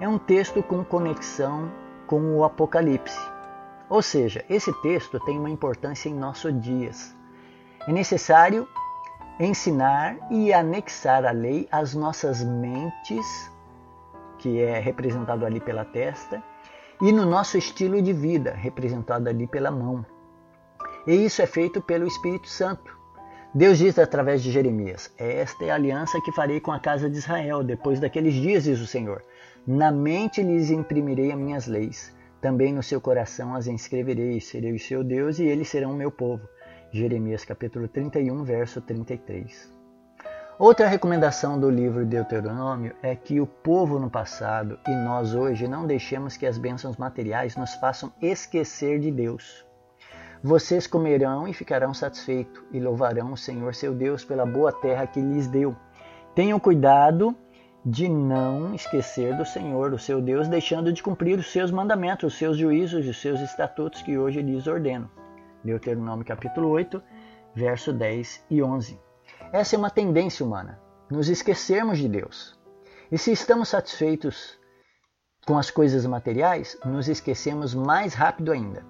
É 0.00 0.08
um 0.08 0.18
texto 0.18 0.62
com 0.62 0.84
conexão 0.84 1.70
com 2.06 2.36
o 2.36 2.44
Apocalipse. 2.44 3.37
Ou 3.88 4.02
seja, 4.02 4.44
esse 4.50 4.72
texto 4.82 5.18
tem 5.20 5.38
uma 5.38 5.48
importância 5.48 6.08
em 6.08 6.14
nossos 6.14 6.58
dias. 6.60 7.14
É 7.86 7.92
necessário 7.92 8.68
ensinar 9.40 10.16
e 10.30 10.52
anexar 10.52 11.24
a 11.24 11.30
lei 11.30 11.66
às 11.70 11.94
nossas 11.94 12.42
mentes, 12.42 13.50
que 14.38 14.60
é 14.60 14.78
representado 14.78 15.46
ali 15.46 15.60
pela 15.60 15.84
testa, 15.84 16.42
e 17.00 17.12
no 17.12 17.24
nosso 17.24 17.56
estilo 17.56 18.02
de 18.02 18.12
vida, 18.12 18.52
representado 18.52 19.28
ali 19.28 19.46
pela 19.46 19.70
mão. 19.70 20.04
E 21.06 21.14
isso 21.14 21.40
é 21.40 21.46
feito 21.46 21.80
pelo 21.80 22.06
Espírito 22.06 22.48
Santo. 22.48 22.98
Deus 23.54 23.78
diz 23.78 23.98
através 23.98 24.42
de 24.42 24.50
Jeremias: 24.50 25.10
Esta 25.16 25.64
é 25.64 25.70
a 25.70 25.76
aliança 25.76 26.20
que 26.20 26.32
farei 26.32 26.60
com 26.60 26.72
a 26.72 26.78
casa 26.78 27.08
de 27.08 27.16
Israel 27.16 27.62
depois 27.62 27.98
daqueles 27.98 28.34
dias, 28.34 28.64
diz 28.64 28.80
o 28.80 28.86
Senhor. 28.86 29.22
Na 29.66 29.90
mente 29.90 30.42
lhes 30.42 30.70
imprimirei 30.70 31.32
as 31.32 31.38
minhas 31.38 31.66
leis, 31.66 32.14
também 32.40 32.72
no 32.72 32.82
seu 32.82 33.00
coração 33.00 33.54
as 33.54 33.66
inscreverei, 33.66 34.40
serei 34.40 34.72
o 34.72 34.78
seu 34.78 35.02
Deus 35.02 35.38
e 35.38 35.44
eles 35.44 35.68
serão 35.68 35.92
o 35.92 35.96
meu 35.96 36.10
povo. 36.10 36.48
Jeremias 36.92 37.44
capítulo 37.44 37.88
31, 37.88 38.44
verso 38.44 38.80
33. 38.80 39.72
Outra 40.58 40.88
recomendação 40.88 41.58
do 41.58 41.70
livro 41.70 42.04
Deuteronômio 42.04 42.94
é 43.02 43.14
que 43.14 43.40
o 43.40 43.46
povo 43.46 43.98
no 43.98 44.10
passado 44.10 44.78
e 44.88 44.90
nós 44.90 45.34
hoje 45.34 45.68
não 45.68 45.86
deixemos 45.86 46.36
que 46.36 46.46
as 46.46 46.58
bênçãos 46.58 46.96
materiais 46.96 47.56
nos 47.56 47.74
façam 47.74 48.12
esquecer 48.20 48.98
de 48.98 49.10
Deus. 49.10 49.64
Vocês 50.42 50.86
comerão 50.86 51.46
e 51.46 51.52
ficarão 51.52 51.92
satisfeitos 51.92 52.62
e 52.72 52.80
louvarão 52.80 53.32
o 53.32 53.36
Senhor 53.36 53.74
seu 53.74 53.94
Deus 53.94 54.24
pela 54.24 54.46
boa 54.46 54.72
terra 54.72 55.06
que 55.06 55.20
lhes 55.20 55.46
deu. 55.46 55.76
Tenham 56.34 56.58
cuidado 56.58 57.36
de 57.84 58.08
não 58.08 58.74
esquecer 58.74 59.36
do 59.36 59.44
Senhor, 59.44 59.92
o 59.92 59.98
seu 59.98 60.20
Deus, 60.20 60.48
deixando 60.48 60.92
de 60.92 61.02
cumprir 61.02 61.38
os 61.38 61.50
seus 61.50 61.70
mandamentos, 61.70 62.32
os 62.32 62.38
seus 62.38 62.56
juízos 62.56 63.06
os 63.06 63.20
seus 63.20 63.40
estatutos 63.40 64.02
que 64.02 64.18
hoje 64.18 64.42
lhes 64.42 64.66
ordeno. 64.66 65.10
Deuteronômio 65.64 66.24
capítulo 66.24 66.68
8, 66.68 67.02
verso 67.54 67.92
10 67.92 68.44
e 68.50 68.62
11. 68.62 68.98
Essa 69.52 69.76
é 69.76 69.78
uma 69.78 69.90
tendência 69.90 70.44
humana, 70.44 70.80
nos 71.10 71.28
esquecermos 71.28 71.98
de 71.98 72.08
Deus. 72.08 72.58
E 73.10 73.16
se 73.16 73.32
estamos 73.32 73.68
satisfeitos 73.68 74.58
com 75.46 75.56
as 75.56 75.70
coisas 75.70 76.04
materiais, 76.04 76.76
nos 76.84 77.08
esquecemos 77.08 77.74
mais 77.74 78.12
rápido 78.12 78.52
ainda. 78.52 78.84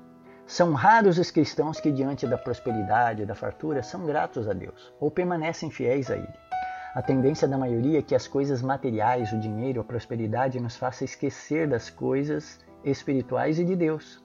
São 0.46 0.72
raros 0.72 1.18
os 1.18 1.30
cristãos 1.30 1.78
que, 1.78 1.92
diante 1.92 2.26
da 2.26 2.38
prosperidade 2.38 3.26
da 3.26 3.34
fartura, 3.34 3.82
são 3.82 4.06
gratos 4.06 4.48
a 4.48 4.54
Deus 4.54 4.92
ou 4.98 5.10
permanecem 5.10 5.70
fiéis 5.70 6.10
a 6.10 6.16
Ele. 6.16 6.47
A 6.94 7.02
tendência 7.02 7.46
da 7.46 7.58
maioria 7.58 7.98
é 7.98 8.02
que 8.02 8.14
as 8.14 8.26
coisas 8.26 8.62
materiais, 8.62 9.32
o 9.32 9.38
dinheiro, 9.38 9.80
a 9.80 9.84
prosperidade 9.84 10.58
nos 10.58 10.76
faça 10.76 11.04
esquecer 11.04 11.68
das 11.68 11.90
coisas 11.90 12.58
espirituais 12.82 13.58
e 13.58 13.64
de 13.64 13.76
Deus. 13.76 14.22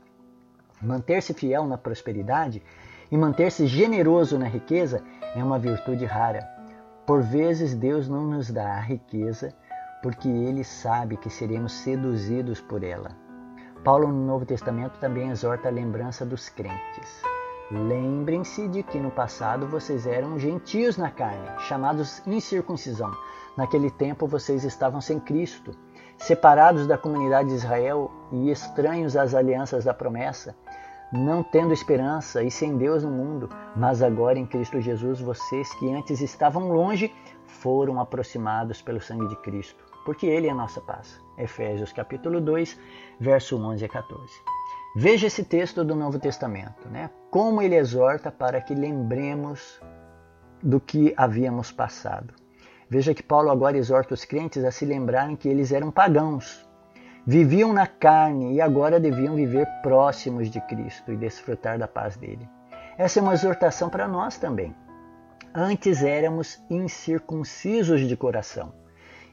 Manter-se 0.81 1.33
fiel 1.33 1.65
na 1.67 1.77
prosperidade 1.77 2.63
e 3.11 3.17
manter-se 3.17 3.67
generoso 3.67 4.39
na 4.39 4.47
riqueza 4.47 5.03
é 5.35 5.43
uma 5.43 5.59
virtude 5.59 6.05
rara. 6.05 6.47
Por 7.05 7.21
vezes 7.21 7.75
Deus 7.75 8.07
não 8.07 8.25
nos 8.25 8.49
dá 8.49 8.75
a 8.75 8.79
riqueza 8.79 9.53
porque 10.01 10.27
ele 10.27 10.63
sabe 10.63 11.17
que 11.17 11.29
seremos 11.29 11.73
seduzidos 11.73 12.59
por 12.59 12.83
ela. 12.83 13.11
Paulo, 13.83 14.07
no 14.07 14.25
Novo 14.25 14.45
Testamento, 14.45 14.99
também 14.99 15.29
exorta 15.29 15.67
a 15.67 15.71
lembrança 15.71 16.25
dos 16.25 16.49
crentes. 16.49 17.32
Lembrem-se 17.71 18.67
de 18.67 18.83
que 18.83 18.99
no 18.99 19.09
passado 19.09 19.65
vocês 19.67 20.05
eram 20.05 20.37
gentios 20.37 20.97
na 20.97 21.09
carne, 21.09 21.47
chamados 21.61 22.21
incircuncisão. 22.27 23.11
Naquele 23.55 23.89
tempo 23.89 24.27
vocês 24.27 24.63
estavam 24.63 24.99
sem 24.99 25.19
Cristo, 25.19 25.71
separados 26.17 26.85
da 26.85 26.97
comunidade 26.97 27.49
de 27.49 27.55
Israel 27.55 28.11
e 28.31 28.51
estranhos 28.51 29.15
às 29.15 29.33
alianças 29.33 29.85
da 29.85 29.93
promessa, 29.93 30.55
não 31.11 31.41
tendo 31.41 31.73
esperança 31.73 32.43
e 32.43 32.51
sem 32.51 32.77
Deus 32.77 33.03
no 33.03 33.11
mundo, 33.11 33.49
mas 33.75 34.01
agora 34.01 34.37
em 34.37 34.45
Cristo 34.45 34.81
Jesus, 34.81 35.21
vocês 35.21 35.73
que 35.75 35.91
antes 35.93 36.19
estavam 36.21 36.69
longe 36.69 37.13
foram 37.45 37.99
aproximados 37.99 38.81
pelo 38.81 38.99
sangue 38.99 39.27
de 39.27 39.35
Cristo, 39.37 39.83
porque 40.05 40.25
Ele 40.25 40.47
é 40.47 40.51
a 40.51 40.55
nossa 40.55 40.81
paz. 40.81 41.21
Efésios 41.37 41.93
capítulo 41.93 42.41
2, 42.41 42.77
verso 43.19 43.57
11 43.57 43.85
a 43.85 43.89
14. 43.89 44.33
Veja 44.95 45.25
esse 45.25 45.43
texto 45.43 45.83
do 45.83 45.95
Novo 45.95 46.19
Testamento, 46.19 46.87
né? 46.87 47.09
como 47.31 47.63
ele 47.63 47.75
exorta 47.75 48.31
para 48.31 48.61
que 48.61 48.75
lembremos 48.75 49.81
do 50.61 50.79
que 50.79 51.15
havíamos 51.17 51.71
passado. 51.71 52.31
Veja 52.87 53.11
que 53.11 53.23
Paulo 53.23 53.49
agora 53.49 53.75
exorta 53.75 54.13
os 54.13 54.23
crentes 54.23 54.63
a 54.63 54.69
se 54.69 54.85
lembrarem 54.85 55.35
que 55.35 55.49
eles 55.49 55.71
eram 55.71 55.89
pagãos, 55.89 56.63
viviam 57.25 57.73
na 57.73 57.87
carne 57.87 58.53
e 58.53 58.61
agora 58.61 58.99
deviam 58.99 59.33
viver 59.33 59.65
próximos 59.81 60.47
de 60.51 60.61
Cristo 60.61 61.11
e 61.11 61.17
desfrutar 61.17 61.79
da 61.79 61.87
paz 61.87 62.15
dele. 62.15 62.47
Essa 62.95 63.19
é 63.19 63.23
uma 63.23 63.33
exortação 63.33 63.89
para 63.89 64.07
nós 64.07 64.37
também. 64.37 64.75
Antes 65.55 66.03
éramos 66.03 66.63
incircuncisos 66.69 68.01
de 68.01 68.15
coração, 68.15 68.71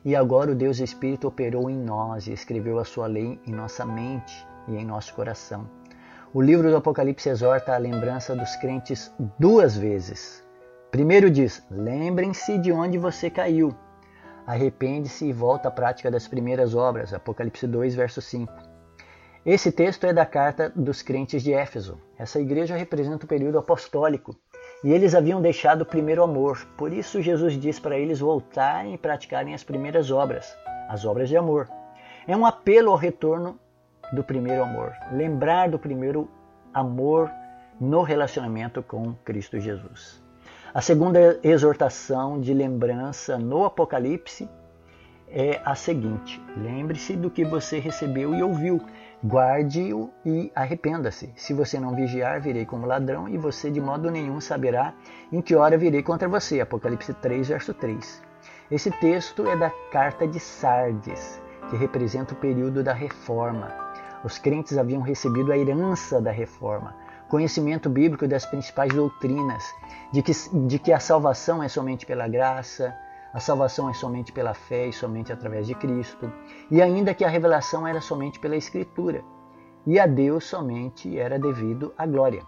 e 0.03 0.17
agora 0.17 0.53
o 0.53 0.55
Deus 0.55 0.81
Espírito 0.81 1.29
operou 1.29 1.69
em 1.69 1.77
nós 1.77 2.27
e 2.27 2.33
escreveu 2.33 2.79
a 2.79 2.85
sua 2.87 3.07
lei 3.07 3.39
em 3.47 3.53
nossa 3.53 3.85
mente 3.85 4.49
e 4.71 4.77
em 4.77 4.85
nosso 4.85 5.15
coração. 5.15 5.69
O 6.33 6.41
livro 6.41 6.71
do 6.71 6.77
Apocalipse 6.77 7.29
exorta 7.29 7.75
a 7.75 7.79
lembrança 7.79 8.37
dos 8.37 8.55
crentes 8.57 9.13
duas 9.39 9.77
vezes. 9.77 10.45
Primeiro 10.91 11.31
diz: 11.31 11.65
lembrem-se 11.71 12.57
de 12.59 12.73
onde 12.73 12.99
você 12.99 13.29
caiu. 13.29 13.75
Arrepende-se 14.47 15.27
e 15.27 15.33
volta 15.33 15.69
à 15.69 15.71
prática 15.71 16.11
das 16.11 16.29
primeiras 16.29 16.75
obras. 16.75 17.13
Apocalipse 17.13 17.67
2, 17.67 17.95
verso 17.95 18.21
5. 18.21 18.53
Esse 19.45 19.73
texto 19.73 20.05
é 20.05 20.13
da 20.13 20.27
carta 20.27 20.71
dos 20.75 21.03
crentes 21.03 21.43
de 21.43 21.53
Éfeso. 21.53 21.99
Essa 22.19 22.41
igreja 22.41 22.77
representa 22.77 23.25
o 23.25 23.29
período 23.29 23.59
apostólico 23.59 24.37
e 24.85 24.93
eles 24.93 25.15
haviam 25.15 25.41
deixado 25.41 25.83
o 25.83 25.87
primeiro 25.87 26.23
amor. 26.23 26.67
Por 26.77 26.93
isso, 26.93 27.23
Jesus 27.23 27.55
diz 27.55 27.79
para 27.79 27.99
eles 27.99 28.21
voltarem 28.21 28.95
e 28.95 28.99
praticarem 28.99 29.55
as 29.55 29.65
primeiras 29.65 30.11
obras, 30.11 30.55
as 30.89 31.05
obras 31.05 31.29
de 31.29 31.37
amor. 31.37 31.69
É 32.27 32.37
um 32.37 32.45
apelo 32.45 32.91
ao 32.91 32.97
retorno 32.97 33.59
do 34.13 34.23
primeiro 34.23 34.63
amor, 34.63 34.93
lembrar 35.13 35.71
do 35.71 35.79
primeiro 35.79 36.29
amor 36.73 37.31
no 37.81 38.03
relacionamento 38.03 38.83
com 38.83 39.15
Cristo 39.25 39.59
Jesus. 39.59 40.23
A 40.73 40.81
segunda 40.81 41.41
exortação 41.43 42.41
de 42.41 42.55
lembrança 42.55 43.37
no 43.37 43.65
Apocalipse 43.65 44.49
é 45.29 45.61
a 45.65 45.75
seguinte: 45.75 46.41
lembre-se 46.57 47.17
do 47.17 47.31
que 47.31 47.45
você 47.45 47.79
recebeu 47.79 48.35
e 48.35 48.43
ouviu, 48.43 48.81
guarde-o 49.25 50.11
e 50.25 50.53
arrependa-se. 50.55 51.33
Se 51.37 51.55
você 51.55 51.81
não 51.81 51.95
vigiar, 51.95 52.41
virei 52.41 52.65
como 52.65 52.87
ladrão 52.87 53.29
e 53.29 53.39
você 53.39 53.71
de 53.71 53.81
modo 53.81 54.11
nenhum 54.11 54.41
saberá 54.41 54.95
em 55.33 55.41
que 55.41 55.55
hora 55.55 55.79
virei 55.79 56.03
contra 56.03 56.29
você. 56.29 56.61
Apocalipse 56.61 57.15
3, 57.15 57.49
verso 57.49 57.75
3. 57.75 58.23
Esse 58.71 58.91
texto 59.01 59.49
é 59.49 59.57
da 59.57 59.71
carta 59.91 60.27
de 60.27 60.39
Sardes, 60.39 61.43
que 61.69 61.77
representa 61.77 62.35
o 62.35 62.37
período 62.37 62.85
da 62.85 62.93
reforma. 62.93 63.90
Os 64.23 64.39
crentes 64.39 64.77
haviam 64.77 65.01
recebido 65.01 65.51
a 65.51 65.57
herança 65.57 66.21
da 66.21 66.31
reforma, 66.31 66.95
conhecimento 67.29 67.89
bíblico 67.89 68.29
das 68.29 68.45
principais 68.45 68.93
doutrinas, 68.93 69.65
de 70.13 70.23
que, 70.23 70.33
de 70.67 70.79
que 70.79 70.93
a 70.93 71.01
salvação 71.01 71.63
é 71.63 71.69
somente 71.69 72.05
pela 72.05 72.29
graça, 72.29 72.95
a 73.33 73.41
salvação 73.41 73.89
é 73.89 73.95
somente 73.95 74.33
pela 74.33 74.53
fé 74.53 74.89
e 74.89 74.93
somente 74.93 75.33
através 75.33 75.67
de 75.67 75.75
Cristo, 75.75 76.31
e 76.71 76.83
ainda 76.83 77.15
que 77.15 77.25
a 77.25 77.29
revelação 77.29 77.87
era 77.87 78.01
somente 78.01 78.39
pela 78.39 78.57
Escritura, 78.57 79.25
e 79.87 79.99
a 79.99 80.07
Deus 80.07 80.45
somente 80.45 81.19
era 81.19 81.39
devido 81.39 81.95
a 81.97 82.05
glória. 82.07 82.43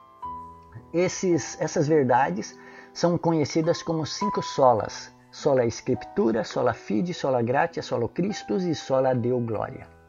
Esses, 0.92 1.58
essas 1.60 1.88
verdades 1.88 2.58
são 2.92 3.16
conhecidas 3.16 3.82
como 3.82 4.04
cinco 4.04 4.42
solas: 4.42 5.10
sola 5.30 5.64
Escritura, 5.64 6.44
sola 6.44 6.74
Fide, 6.74 7.14
sola 7.14 7.40
Gratia, 7.40 7.82
sola 7.82 8.08
Christus 8.08 8.64
e 8.64 8.74
sola 8.74 9.14
Deo 9.14 9.40
Glória. 9.40 10.01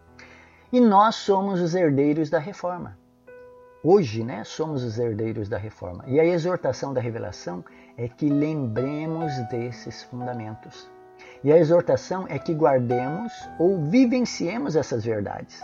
E 0.74 0.82
nós 0.82 1.14
somos 1.14 1.62
os 1.62 1.76
herdeiros 1.76 2.32
da 2.32 2.40
reforma. 2.40 2.98
Hoje, 3.84 4.24
né, 4.24 4.44
somos 4.44 4.84
os 4.84 4.98
herdeiros 4.98 5.48
da 5.48 5.56
reforma. 5.56 6.04
E 6.08 6.20
a 6.20 6.26
exortação 6.26 6.92
da 6.92 7.00
revelação 7.00 7.64
é 7.96 8.08
que 8.08 8.28
lembremos 8.28 9.38
desses 9.50 10.02
fundamentos. 10.02 10.90
E 11.44 11.54
a 11.54 11.60
exortação 11.60 12.26
é 12.28 12.40
que 12.40 12.56
guardemos 12.56 13.32
ou 13.60 13.84
vivenciemos 13.84 14.76
essas 14.76 15.06
verdades. 15.06 15.62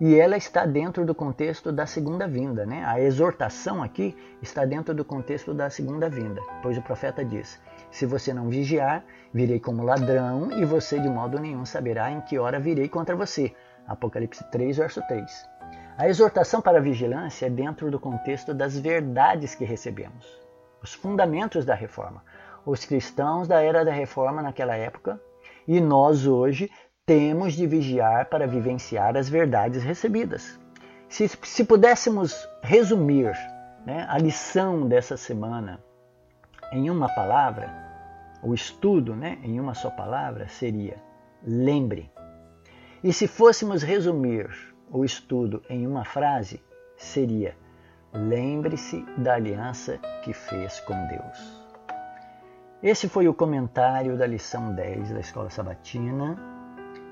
E 0.00 0.16
ela 0.16 0.36
está 0.36 0.66
dentro 0.66 1.06
do 1.06 1.14
contexto 1.14 1.70
da 1.70 1.86
segunda 1.86 2.26
vinda. 2.26 2.66
Né? 2.66 2.82
A 2.84 3.00
exortação 3.00 3.84
aqui 3.84 4.16
está 4.42 4.64
dentro 4.64 4.92
do 4.92 5.04
contexto 5.04 5.54
da 5.54 5.70
segunda 5.70 6.08
vinda, 6.08 6.40
pois 6.60 6.76
o 6.76 6.82
profeta 6.82 7.24
diz: 7.24 7.60
Se 7.88 8.04
você 8.04 8.34
não 8.34 8.48
vigiar, 8.48 9.04
virei 9.32 9.60
como 9.60 9.84
ladrão, 9.84 10.50
e 10.58 10.64
você 10.64 10.98
de 10.98 11.08
modo 11.08 11.38
nenhum 11.38 11.64
saberá 11.64 12.10
em 12.10 12.20
que 12.20 12.36
hora 12.36 12.58
virei 12.58 12.88
contra 12.88 13.14
você. 13.14 13.54
Apocalipse 13.86 14.44
3, 14.50 14.76
verso 14.76 15.02
3. 15.06 15.48
A 15.96 16.08
exortação 16.08 16.60
para 16.60 16.78
a 16.78 16.80
vigilância 16.80 17.46
é 17.46 17.50
dentro 17.50 17.90
do 17.90 18.00
contexto 18.00 18.52
das 18.52 18.78
verdades 18.78 19.54
que 19.54 19.64
recebemos, 19.64 20.26
os 20.82 20.92
fundamentos 20.92 21.64
da 21.64 21.74
reforma. 21.74 22.22
Os 22.66 22.84
cristãos 22.84 23.46
da 23.46 23.60
era 23.62 23.84
da 23.84 23.92
reforma 23.92 24.42
naquela 24.42 24.74
época 24.74 25.20
e 25.68 25.80
nós 25.80 26.26
hoje 26.26 26.70
temos 27.06 27.52
de 27.52 27.66
vigiar 27.66 28.26
para 28.26 28.46
vivenciar 28.46 29.16
as 29.16 29.28
verdades 29.28 29.82
recebidas. 29.82 30.58
Se, 31.08 31.28
se 31.28 31.64
pudéssemos 31.64 32.48
resumir 32.62 33.32
né, 33.84 34.06
a 34.08 34.18
lição 34.18 34.88
dessa 34.88 35.16
semana 35.16 35.80
em 36.72 36.90
uma 36.90 37.08
palavra, 37.14 37.70
o 38.42 38.54
estudo 38.54 39.14
né, 39.14 39.38
em 39.42 39.60
uma 39.60 39.74
só 39.74 39.90
palavra 39.90 40.48
seria: 40.48 40.96
lembre. 41.42 42.10
E 43.04 43.12
se 43.12 43.28
fôssemos 43.28 43.82
resumir 43.82 44.48
o 44.90 45.04
estudo 45.04 45.62
em 45.68 45.86
uma 45.86 46.06
frase, 46.06 46.64
seria: 46.96 47.54
lembre-se 48.14 49.04
da 49.18 49.34
aliança 49.34 49.98
que 50.22 50.32
fez 50.32 50.80
com 50.80 50.94
Deus. 51.08 51.66
Esse 52.82 53.06
foi 53.06 53.28
o 53.28 53.34
comentário 53.34 54.16
da 54.16 54.26
lição 54.26 54.74
10 54.74 55.10
da 55.10 55.20
Escola 55.20 55.50
Sabatina. 55.50 56.38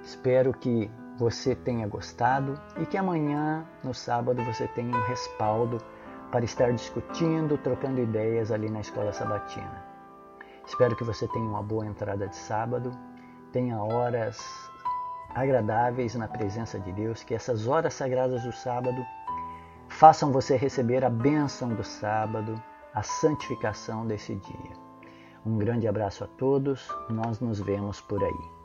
Espero 0.03 0.55
que 0.55 0.91
você 1.19 1.55
tenha 1.55 1.87
gostado 1.87 2.59
e 2.81 2.87
que 2.87 2.97
amanhã, 2.97 3.67
no 3.85 3.93
sábado, 3.93 4.43
você 4.47 4.67
tenha 4.69 4.97
um 4.97 5.03
respaldo 5.03 5.77
para 6.31 6.43
estar 6.43 6.73
discutindo, 6.73 7.59
trocando 7.59 8.01
ideias 8.01 8.51
ali 8.51 8.71
na 8.71 8.81
Escola 8.81 9.13
Sabatina. 9.13 9.85
Espero 10.67 10.97
que 10.97 11.05
você 11.05 11.29
tenha 11.29 11.45
uma 11.45 11.63
boa 11.63 11.85
entrada 11.85 12.27
de 12.29 12.37
sábado, 12.37 12.91
tenha 13.53 13.79
horas 13.83 14.72
agradáveis 15.35 16.15
na 16.15 16.29
presença 16.29 16.79
de 16.79 16.93
Deus, 16.93 17.23
que 17.23 17.35
essas 17.35 17.67
horas 17.67 17.95
sagradas 17.95 18.43
do 18.43 18.53
sábado 18.53 19.05
façam 19.89 20.33
você 20.33 20.57
receber 20.57 21.05
a 21.05 21.11
bênção 21.11 21.69
do 21.71 21.85
sábado, 21.85 22.61
a 22.95 23.03
santificação 23.03 24.07
desse 24.07 24.35
dia. 24.35 24.73
Um 25.45 25.59
grande 25.59 25.89
abraço 25.89 26.25
a 26.25 26.27
todos, 26.27 26.89
nós 27.09 27.41
nos 27.41 27.61
vemos 27.61 28.01
por 28.01 28.23
aí. 28.23 28.62